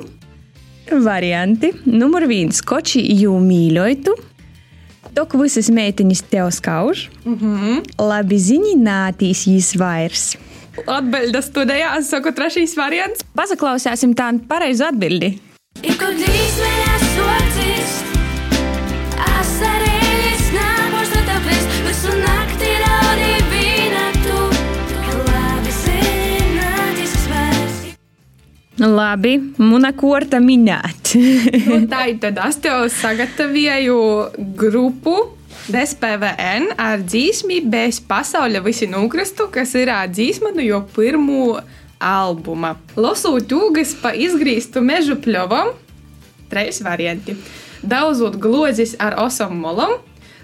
Varianti. 0.91 1.75
Numur 1.85 2.31
viens- 2.31 2.63
koči 2.71 3.03
jū 3.25 3.35
mīļoju. 3.43 4.30
Tok 5.15 5.35
visas 5.41 5.71
meitiņas 5.75 6.23
tev 6.31 6.51
skauž. 6.55 7.09
Mm 7.25 7.37
-hmm. 7.39 7.83
Labi 7.99 8.39
ziņi 8.39 8.75
nātīs 8.79 9.47
jīs 9.51 9.75
vairs. 9.79 10.37
Atbildes 10.87 11.51
studijā, 11.51 11.99
es 11.99 12.11
saku, 12.11 12.33
trešais 12.33 12.77
variants. 12.77 13.25
Pasaklausāsim 13.35 14.15
tā 14.15 14.31
pareizu 14.49 14.85
atbildi. 14.85 15.39
Ir 15.83 15.95
kur 15.99 16.15
līsmējās 16.15 17.07
sodzis, 17.17 18.03
asarēļas 19.19 19.90
Labi, 28.81 29.35
muna 29.61 29.91
korta 29.93 30.39
minēt. 30.41 31.13
nu, 31.69 31.83
tā 31.91 32.07
ir 32.09 32.21
tad 32.23 32.39
es 32.47 32.57
tev 32.65 32.87
sagatavoju 32.95 34.01
grupu. 34.57 35.19
DSPVN 35.71 36.73
ar 36.81 37.03
dzīsmi 37.05 37.61
bez 37.69 38.01
pasaules 38.01 38.65
visi 38.65 38.89
nukristu, 38.91 39.51
kas 39.53 39.75
ir 39.79 39.93
dzīsma 40.11 40.55
no 40.57 40.65
jau 40.65 40.81
pirmo 40.97 41.61
albuma. 42.01 42.73
Losūt 42.97 43.53
jūgas 43.53 43.93
pa 44.01 44.15
izgrīstu 44.17 44.81
mežu 44.83 45.19
pļovam, 45.21 45.75
trīs 46.51 46.81
varianti. 46.83 47.37
daudzot 47.83 48.41
glozis 48.41 48.97
ar 48.99 49.19
osam 49.21 49.61
molam, 49.61 49.99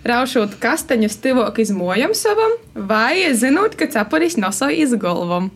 raušot 0.05 0.59
kastaņu 0.61 1.09
stivok 1.09 1.59
iz 1.59 1.73
mojam 1.73 2.15
savam, 2.15 2.59
vai 2.75 3.33
zinot, 3.35 3.75
ka 3.75 3.89
capuris 3.91 4.37
noso 4.37 4.69
iz 4.69 4.95
golvam. 4.95 5.51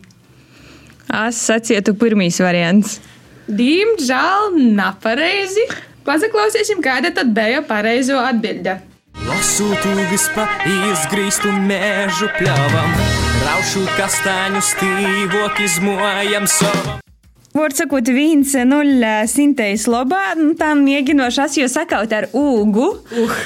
Es 1.11 1.39
sacietu 1.43 1.91
pirmīs 1.99 2.39
variants. 2.39 2.99
Diemžēl 3.51 4.55
nepareizi. 4.77 5.65
Paklausīsim, 6.07 6.79
kāda 6.81 7.11
tad 7.13 7.33
bija 7.35 7.59
pareizo 7.67 8.15
atbilde. 8.21 8.79
Lasu 9.27 9.67
tūgas 9.83 10.29
pa 10.33 10.47
izgrīstu 10.65 11.51
mēžu 11.67 12.29
pļavam, 12.39 12.95
raušu 13.43 13.83
kastāņu 13.97 14.61
stīvok 14.65 15.59
izmojam 15.65 16.47
savam. 16.49 17.01
Vārds 17.51 17.81
sakot, 17.83 18.07
viens 18.07 18.55
nulle 18.63 19.11
sintējas 19.27 19.83
labā, 19.91 20.31
nu, 20.39 20.53
tam 20.55 20.85
mēģinošas, 20.87 21.59
jo 21.59 21.67
sakaut 21.67 22.15
ar 22.15 22.29
ūgu. 22.31 22.87
Uh. 23.19 23.37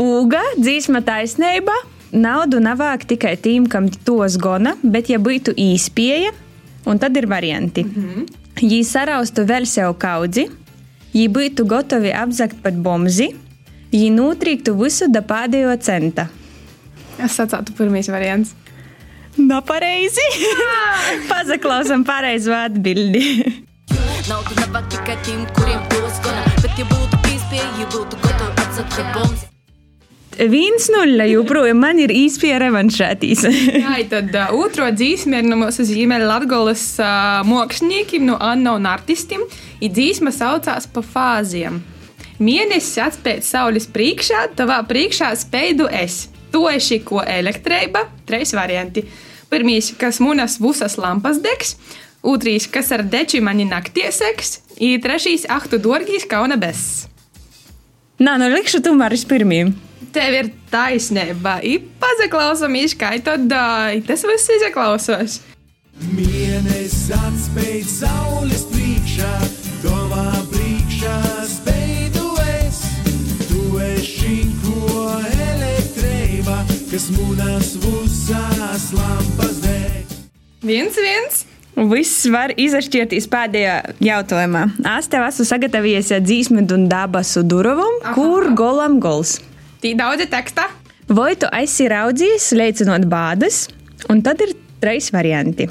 Ūga, 0.00 0.40
dzīsma 0.56 1.04
taisnība. 1.04 1.74
Naudu 2.16 2.62
navāk 2.64 3.04
tikai 3.10 3.34
tiem, 3.36 3.68
kam 3.68 3.90
tos 4.06 4.38
gona, 4.40 4.78
bet 4.80 5.12
ja 5.12 5.18
būtu 5.20 5.52
īspēja, 5.52 6.32
Un 6.88 6.98
tad 6.98 7.16
ir 7.16 7.28
varianti. 7.28 7.84
Mm 7.84 8.04
-hmm. 8.04 8.26
Ja 8.60 8.84
saraustu 8.84 9.44
vēl 9.46 9.66
sev 9.66 9.94
kaudzi, 9.98 10.48
ja 11.12 11.28
būtu 11.28 11.66
gatavi 11.66 12.12
apzakt 12.12 12.62
pat 12.62 12.74
bomzi, 12.74 13.28
ja 13.92 14.10
notrīktu 14.10 14.74
visu 14.82 15.06
da 15.08 15.20
pēdējo 15.20 15.76
centa. 15.80 16.28
Es 17.18 17.36
sacītu, 17.38 17.72
pirmais 17.78 18.08
variants. 18.08 18.54
No 19.36 19.60
pareizi! 19.62 20.26
Ah! 20.66 21.12
Pazaklausam 21.30 22.04
pareizo 22.04 22.54
atbildi. 22.54 23.22
Naudu 24.28 24.54
nav 24.60 24.82
tikai 24.88 25.16
tiem, 25.24 25.46
kuriem 25.54 25.80
to 25.88 26.10
skona, 26.16 26.42
bet 26.62 26.78
ja 26.78 26.84
būtu 26.84 27.22
pīspēji, 27.26 27.70
ja 27.80 27.86
būtu 27.94 28.18
gatavi 28.24 28.66
apzakt 28.66 28.96
pat 28.96 29.14
bomzi. 29.14 29.57
1-0 30.38 31.24
joprojām 31.32 31.80
man 31.82 31.98
ir 31.98 32.12
īstenībā 32.14 32.60
revanšētīs. 32.62 33.44
Jā, 33.82 33.96
tad 34.10 34.30
uh, 34.38 34.52
otro 34.54 34.86
dzīsmi 34.94 35.40
ir 35.40 35.48
no 35.48 35.58
mūsu 35.58 35.86
zīmēļa 35.88 36.28
Latgolas 36.30 36.84
uh, 37.02 37.40
māksliniekiem, 37.48 38.28
no 38.28 38.36
Anna 38.38 38.76
un 38.78 38.86
artistim. 38.86 39.42
Ir 39.82 39.90
dzīsma 39.96 40.30
saucās 40.34 40.86
pa 40.90 41.02
fāziem. 41.02 41.80
Mienesis 42.38 43.00
atspēj 43.02 43.40
saules 43.42 43.88
priekšā, 43.90 44.44
tavā 44.58 44.78
priekšā 44.86 45.32
spēju 45.40 45.88
es. 46.04 46.28
To 46.54 46.68
ir 46.70 46.78
šī 46.82 47.00
ko 47.04 47.18
elektrība, 47.26 48.06
trīs 48.28 48.54
varianti. 48.54 49.02
Pirmīs, 49.50 49.90
kas 49.98 50.20
munas 50.22 50.58
visas 50.62 50.94
lampas 51.00 51.42
degs, 51.42 51.74
otrs, 52.22 52.68
kas 52.70 52.92
ar 52.94 53.02
deču 53.02 53.42
mani 53.42 53.66
naktī 53.66 54.06
seks, 54.14 54.60
ir 54.78 55.02
trešais, 55.02 55.48
ahtu 55.50 55.82
dorgīs 55.82 56.28
kauna 56.30 56.60
bez. 56.60 57.08
Nā, 58.22 58.38
nu 58.38 58.48
likšu 58.54 58.84
tomēr 58.86 59.18
uz 59.18 59.26
pirmiem. 59.26 59.74
Tev 60.14 60.34
ir 60.34 60.50
taisnība. 60.72 61.58
Tad 63.26 63.46
uh, 63.50 63.94
tas 64.06 64.24
viss 64.28 64.52
izaklausos. 64.58 65.40
Mēnesis 66.14 67.08
atspēj 67.10 67.80
saules 67.90 68.62
priekšā, 68.70 69.32
tavā 69.82 70.28
priekšā 70.52 71.16
spēju 71.50 72.30
es. 72.44 72.78
Tu 73.48 73.64
esi 73.88 74.38
ko 74.62 75.08
elektrība, 75.48 76.62
kas 76.92 77.10
mūnas 77.16 77.74
vusās 77.82 78.88
lampas 78.94 79.58
deg. 79.66 80.16
Viens, 80.62 80.94
viens. 81.02 81.44
Viss 81.78 82.24
var 82.34 82.50
izšķirties 82.58 83.28
pēdējā 83.30 83.74
jautājumā. 84.02 84.64
Es 84.96 85.06
tev 85.10 85.26
esmu 85.28 85.46
sagatavojis 85.46 86.10
dzīsmu 86.24 86.64
un 86.74 86.88
dabasu 86.90 87.44
durvīm, 87.46 88.00
kur 88.16 88.50
golam 88.58 88.98
gols. 89.02 89.38
Tī 89.78 89.94
daudz 89.98 90.26
teksta. 90.30 90.66
Vai 91.08 91.34
tu 91.38 91.48
esi 91.54 91.86
raudzījis, 91.88 92.50
leicinot 92.58 93.06
bādas, 93.08 93.66
un 94.10 94.20
tad 94.26 94.42
ir 94.44 94.52
trīs 94.82 95.12
varianti. 95.14 95.68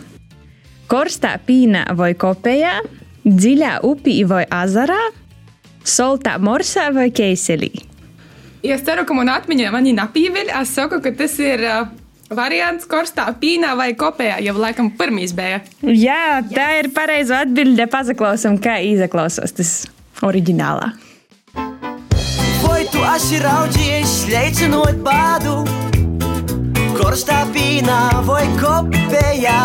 Korstā 0.88 1.34
pīnā 1.44 1.84
vai 2.00 2.14
kopējā, 2.18 2.78
dziļā 3.28 3.74
upī 3.86 4.22
vai 4.30 4.46
azarā, 4.48 5.00
soltā 5.84 6.38
morsā 6.40 6.88
vai 6.96 7.10
keiselī. 7.12 7.74
Es 8.64 8.84
ceru, 8.88 9.04
ka 9.08 9.16
man 9.16 9.30
atmiņā 9.32 9.72
man 9.72 9.86
ir 9.88 9.98
napīveļ, 10.00 10.52
es 10.62 10.72
saku, 10.76 11.02
ka 11.04 11.12
tas 11.16 11.36
ir 11.44 11.62
uh, 11.68 11.92
variants 12.34 12.88
korstā 12.90 13.28
pīnā 13.40 13.76
vai 13.80 13.92
kopējā, 14.00 14.40
jau 14.48 14.56
laikam 14.58 14.90
pirmīs 14.98 15.36
bija. 15.38 15.62
Jā, 15.84 16.40
tā 16.48 16.70
ir 16.82 16.90
pareiza 16.96 17.44
atbilde. 17.46 17.86
Pazaklausam, 17.92 18.58
kā 18.64 18.80
izaklausās 18.84 19.56
tas 19.60 19.76
oriģinālā. 20.26 20.96
Tu 22.88 23.02
esi 23.04 23.38
raudzījis, 23.44 24.12
leicinot 24.32 25.00
bādu, 25.04 25.58
korstā 26.96 27.42
pīnā 27.52 28.00
vai 28.24 28.46
kopējā? 28.56 29.58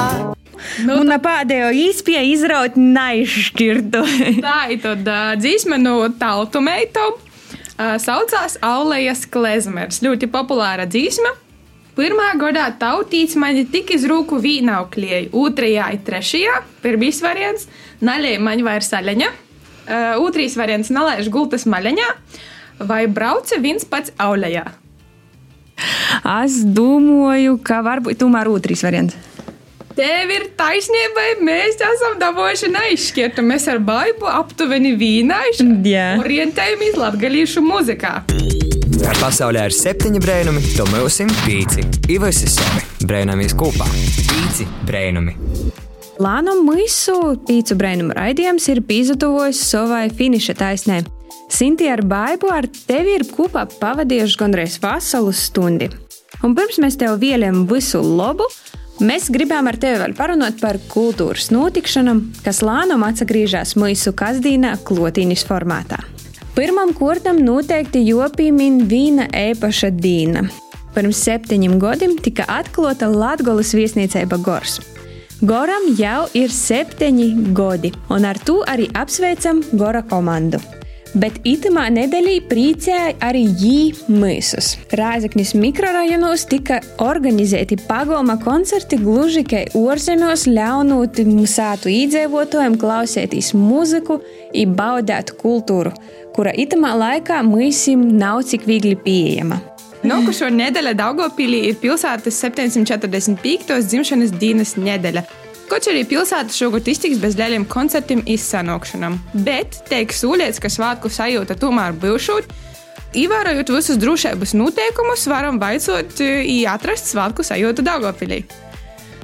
Nu, 0.82 0.96
un 1.04 1.14
pēdējo 1.22 1.68
īspēju 1.84 2.32
izraut 2.32 2.78
neizšķirtu. 2.80 4.02
Tā 4.46 4.56
ir 4.74 4.82
tad 4.82 5.10
dzīsme 5.38 5.78
no 5.78 6.00
tautu 6.18 6.62
meitu. 6.64 7.04
Uh, 7.12 7.94
saucās 8.02 8.58
Aulejas 8.66 9.22
klezmers. 9.30 10.02
Ļoti 10.02 10.26
populāra 10.32 10.88
dzīsme. 10.90 11.30
Pirmā 11.94 12.32
gadā 12.40 12.70
tautīts 12.80 13.36
mani 13.38 13.66
tik 13.70 13.92
iz 13.94 14.06
rūku 14.08 14.40
vīnaukļieju, 14.42 15.30
otrajā 15.36 15.92
ir 15.94 16.02
trešajā, 16.06 16.62
pirmīs 16.82 17.20
variants, 17.22 17.68
naļēja 18.02 18.40
man 18.42 18.64
vairs 18.66 18.88
saļaņa, 18.90 19.28
uh, 19.28 20.24
otrīs 20.24 20.56
variants 20.58 20.90
nalaiž 20.94 21.30
gultas 21.30 21.68
maļaņā, 21.68 22.08
vai 22.88 23.04
brauca 23.06 23.58
viens 23.62 23.84
pats 23.88 24.14
aulējā. 24.20 24.64
Es 26.42 26.60
domāju, 26.76 27.58
ka 27.64 27.80
varbūt 27.84 28.20
tomēr 28.22 28.50
otrs 28.52 28.84
variants. 28.86 29.16
Tev 29.92 30.30
ir 30.32 30.46
taisnība, 30.56 31.24
mēs 31.44 31.76
esam 31.84 32.16
dabūjuši 32.20 32.70
neizšķirtu. 32.72 33.44
Mēs 33.44 33.68
ar 33.68 33.80
baidu 33.84 34.28
aptuveni 34.30 34.94
vīnājuši, 34.96 35.66
orientējamies 36.22 36.96
latgalīšu 36.96 37.64
muzikā. 37.66 38.14
Pasaulē 39.20 39.66
ir 39.68 39.74
septiņi 39.76 40.20
brēnumi, 40.22 40.62
to 40.78 40.86
mēs 40.92 41.18
esam 41.20 41.32
pīci. 41.42 41.84
Ivasi 42.12 42.48
savi 42.50 43.06
brēnamies 43.08 43.56
kopā. 43.58 43.88
Pīci 44.30 44.68
brēnumi. 44.88 45.36
Lānu 46.22 46.58
mūsu 46.64 47.16
pīcu 47.48 47.76
brēnumu 47.76 48.16
raidījums 48.16 48.68
ir 48.72 48.82
pīzutuvojis 48.88 49.60
savai 49.72 50.06
finiša 50.12 50.56
taisnē. 50.60 51.02
Sinti 51.52 51.88
ar 51.92 52.00
baidu 52.08 52.48
ar 52.52 52.66
tevi 52.66 53.18
ir 53.18 53.26
kopā 53.28 53.66
pavadījuši 53.80 54.38
gandrīz 54.40 54.78
veselu 54.82 55.32
stundi. 55.36 55.90
Un 56.42 56.56
pirms 56.58 56.80
mēs 56.82 56.96
tev 56.98 57.18
vielam 57.22 57.66
visu 57.70 58.00
labu, 58.02 58.48
mēs 59.04 59.28
gribam 59.34 59.68
ar 59.70 59.76
tevi 59.78 60.00
vēl 60.00 60.16
parunāt 60.18 60.58
par 60.62 60.80
kultūras 60.90 61.50
notikšanām, 61.54 62.24
kas 62.42 62.62
lānām 62.66 63.04
atgriežas 63.06 63.76
mūsu 63.78 64.14
kasdīnā 64.16 64.74
klotīņas 64.88 65.46
formātā. 65.46 66.00
Pirmam 66.56 66.90
kārtam 66.96 67.38
noteikti 67.40 68.02
jopīmin 68.08 68.82
vīna 68.88 69.28
īpaša 69.32 69.92
dīna. 69.96 70.48
Pirms 70.92 71.22
septiņiem 71.24 71.78
gadiem 71.80 72.18
tika 72.20 72.44
atklāta 72.52 73.08
Latvijas 73.08 73.72
viesnīcība 73.76 74.36
Gors. 74.44 74.80
Goram 75.42 75.88
jau 75.98 76.26
ir 76.38 76.52
septiņi 76.52 77.54
gadi, 77.56 77.90
un 78.12 78.28
ar 78.28 78.38
to 78.46 78.60
arī 78.68 78.90
apsveicam 78.94 79.64
Gora 79.72 80.04
komandu. 80.06 80.60
Bet 81.12 81.42
itamā 81.44 81.90
nedēļā 81.92 82.38
priecēja 82.48 83.10
arī 83.20 83.42
jī 83.60 83.80
mūsus. 84.08 84.70
Rāzaknis 84.96 85.52
mikrorajonos 85.60 86.46
tika 86.48 86.78
organizēti 87.04 87.76
pagalma 87.84 88.38
koncerti 88.40 88.96
gluži 89.02 89.42
kā 89.44 89.60
ārzemēs, 89.76 90.46
ļaunot 90.48 91.20
mūsētu 91.28 91.92
iedzīvotājiem 91.92 92.78
klausēties 92.80 93.52
mūziku 93.58 94.22
un 94.22 94.74
baudēt 94.78 95.34
kultūru, 95.42 95.92
kura 96.32 96.56
itamā 96.56 96.94
laikā 96.96 97.42
mūsim 97.44 98.08
nav 98.16 98.46
cik 98.48 98.64
viegli 98.70 98.96
pieejama. 98.96 99.60
Nākošo 100.02 100.48
nedēļu 100.50 100.96
Daugopilī 100.98 101.60
ir 101.68 101.76
pilsētas 101.78 102.40
745. 102.40 103.76
dzimšanas 103.84 104.32
dienas 104.40 104.74
nedēļa. 104.80 105.22
Kaut 105.72 105.86
arī 105.88 106.02
pilsēta 106.04 106.52
šogad 106.52 106.84
iztiks 106.92 107.16
bez 107.16 107.32
lieliem 107.38 107.62
koncertiem 107.64 108.20
izsanākšanām, 108.28 109.14
bet 109.46 109.78
teiks 109.88 110.18
sūliets, 110.20 110.60
ka 110.60 110.68
svētku 110.68 111.08
sajūta 111.08 111.56
tomēr 111.56 111.94
būšot. 111.96 112.50
Ievērojot 113.16 113.72
visus 113.72 114.00
drošības 114.02 114.52
noteikumus, 114.52 115.24
varam 115.32 115.56
vaicot, 115.62 116.20
atrast 116.68 117.08
svētku 117.14 117.46
sajūtu 117.48 117.86
Daugopilī. 117.88 118.42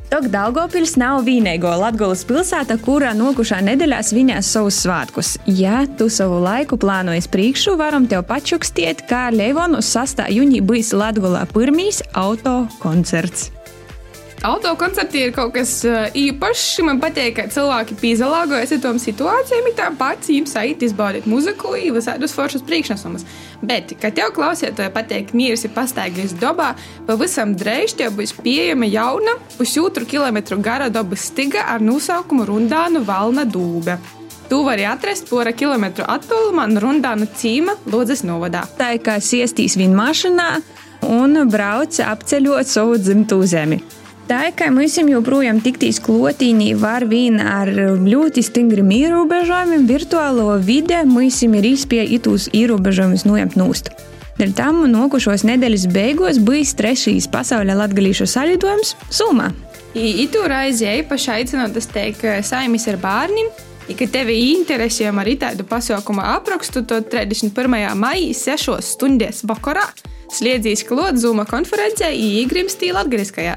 Tok 0.09 0.31
Daugopils 0.33 0.95
nav 0.97 1.27
vienīgo 1.29 1.69
Latvijas 1.83 2.25
pilsēta, 2.25 2.79
kurā 2.81 3.13
nokušā 3.13 3.61
nedēļā 3.69 4.01
svinēs 4.09 4.49
savus 4.57 4.81
svētkus. 4.87 5.35
Ja 5.53 5.83
tu 6.01 6.09
savu 6.09 6.41
laiku 6.47 6.81
plānojies 6.81 7.29
priekšu, 7.29 7.77
varam 7.77 8.09
tev 8.09 8.25
pačukstiet, 8.33 9.05
kā 9.13 9.27
Leivonu 9.37 9.85
6. 9.85 10.25
jūnija 10.33 10.65
būs 10.65 10.97
Latvijā 10.97 11.45
pirmīs 11.53 12.01
auto 12.17 12.63
koncerts. 12.81 13.51
Autokoncerti 14.47 15.19
ir 15.19 15.33
kaut 15.35 15.51
kas 15.57 15.73
eh, 15.83 16.13
īpašs. 16.15 16.85
Man 16.87 17.01
patīk, 17.03 17.35
ka 17.35 17.47
cilvēki 17.51 17.97
pīzalāgojas 17.99 18.77
ar 18.77 18.83
tām 18.85 19.01
situācijām, 19.03 19.67
ir 19.67 19.75
tāpat 19.79 20.29
jums 20.31 20.55
aiziet 20.61 20.85
izbaudīt 20.87 21.27
muziku, 21.27 21.73
visādus 21.95 22.37
foršus 22.37 22.63
priekšnesumus. 22.69 23.27
Bet, 23.67 23.97
kad 23.99 24.15
tev 24.15 24.31
klausītāji 24.37 24.95
patīk, 24.95 25.35
mīrs 25.35 25.67
ir 25.67 25.75
pastaigājis 25.75 26.37
dabā, 26.39 26.71
pavisam 27.09 27.57
drīz 27.59 27.97
tev 27.99 28.15
būs 28.21 28.37
pieejama 28.39 28.87
jauna 28.87 29.35
pusotru 29.57 30.07
kilometru 30.07 30.61
gara 30.63 30.87
dabas 30.87 31.27
stiga 31.33 31.67
ar 31.75 31.83
nosaukumu 31.83 32.47
Rundānu 32.47 33.03
Valna 33.09 33.43
dūbe. 33.43 33.99
Tu 34.49 34.63
vari 34.65 34.87
atrast 34.89 35.27
pora 35.29 35.51
kilometru 35.53 36.07
attālumā 36.09 36.71
no 36.71 36.81
Rundānu 36.87 37.27
cīma 37.37 37.75
Lūdzes 37.91 38.23
novadā. 38.25 38.63
Tā 38.79 38.95
kā 39.03 39.19
siestīs 39.19 39.75
viņa 39.77 39.99
mašīnā 39.99 40.51
un 41.11 41.43
brauc 41.51 41.99
apceļot 42.07 42.71
savu 42.71 43.03
dzimtu 43.03 43.43
zemi. 43.43 43.83
Tā 44.29 44.51
kā 44.53 44.67
mums 44.69 44.93
joprojām 45.01 45.63
tiktīs 45.65 45.97
klotīnī, 46.05 46.75
var 46.77 47.07
vien 47.09 47.39
ar 47.41 47.71
ļoti 47.73 48.43
stingriem 48.45 48.91
ierobežojumiem, 48.93 49.87
virtuālo 49.89 50.59
vide 50.61 50.99
mums 51.09 51.39
ir 51.47 51.65
izspēja 51.65 52.05
itūs 52.19 52.51
ierobežojumus 52.53 53.25
noņemt 53.25 53.57
nūst. 53.57 53.89
Dēļ 54.37 54.53
tam 54.59 54.83
nokušos 54.93 55.47
nedēļas 55.49 55.89
beigās 55.97 56.43
bijis 56.45 56.75
trešais 56.77 57.31
pasaules 57.33 57.81
latgalīšu 57.81 58.29
salidojums 58.29 58.93
Sumā. 59.09 59.49
Itu 59.97 60.45
reizi 60.45 60.91
īpaši 61.01 61.33
aicinot, 61.39 61.81
es 61.81 61.89
teiktu, 61.89 62.29
saimis 62.45 62.85
ar 62.93 63.01
bērniem. 63.01 63.49
Ja 63.89 63.97
ka 63.97 64.13
tevi 64.13 64.37
interesē 64.53 65.09
arī 65.09 65.39
tādu 65.41 65.65
pasaukumu 65.65 66.21
aprakstu, 66.37 66.85
tad 66.85 67.09
31. 67.09 67.97
maijā 67.97 68.37
6 68.37 68.77
stundās 68.93 69.41
vakarā 69.49 69.89
sliedzīs 70.29 70.85
klāt 70.85 71.17
Zuma 71.17 71.49
konferencē 71.49 72.13
Īgrimstī 72.13 72.93
Latgaliskajā. 72.93 73.57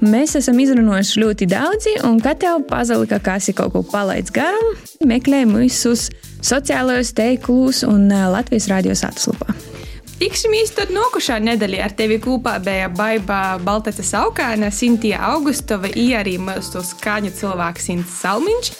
Mēs 0.00 0.32
esam 0.38 0.56
izrunājuši 0.62 1.20
ļoti 1.20 1.46
daudzi, 1.50 1.90
un 2.08 2.16
kad 2.24 2.38
tev 2.40 2.62
pazalika, 2.70 3.18
kas 3.20 3.50
ir 3.50 3.56
kaut 3.58 3.74
ko 3.74 3.82
palaidis 3.84 4.32
garām, 4.32 4.70
meklē 5.04 5.42
mūsu 5.44 5.92
sociālajos 6.40 7.10
teiklus 7.18 7.82
un 7.84 8.06
ā, 8.08 8.22
Latvijas 8.32 8.70
radios 8.72 9.02
atslupā. 9.04 9.52
Tiksimies 10.20 10.72
tad 10.76 10.88
nokušā 10.92 11.36
nedēļā 11.44 11.82
ar 11.84 11.92
tevi 11.96 12.16
kopā 12.20 12.58
bija 12.64 12.88
Baiba 12.92 13.58
Baltaca 13.60 14.04
Saukāna, 14.04 14.70
Sintija 14.72 15.20
Augustova, 15.34 15.92
arī 15.92 16.38
mūsu 16.40 16.80
skaņu 16.94 17.34
cilvēks 17.36 17.90
Sints 17.90 18.16
Salmiņš. 18.22 18.72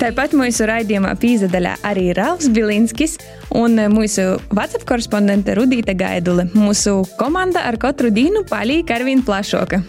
Tāpat 0.00 0.32
mūsu 0.32 0.64
raidījumā 0.68 1.12
pīzdaļā 1.20 1.74
arī 1.86 2.08
Ralfs 2.16 2.48
Bilinskis 2.56 3.18
un 3.52 3.76
mūsu 3.92 4.30
WhatsApp 4.48 4.88
korespondente 4.88 5.60
Rudīta 5.60 5.92
Gaidule. 5.92 6.48
Mūsu 6.56 7.02
komanda 7.20 7.68
ar 7.68 7.76
katru 7.80 8.08
dienu 8.12 8.46
palīk 8.48 8.96
ar 8.96 9.04
vien 9.04 9.20
plašāka. 9.24 9.84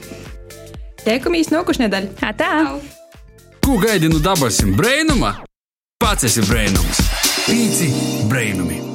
Tiekamies 1.06 1.52
nokušnedēļ! 1.54 2.08
Atā! 2.26 2.50
Ko 3.65 3.78
gaidi 3.82 4.10
no 4.10 4.18
dabasim 4.22 4.74
brēnuma? 4.78 5.36
Pats 6.02 6.26
esi 6.30 6.41
brēnums. 6.50 7.02
Pīci 7.46 7.91
brēnumi. 8.30 8.94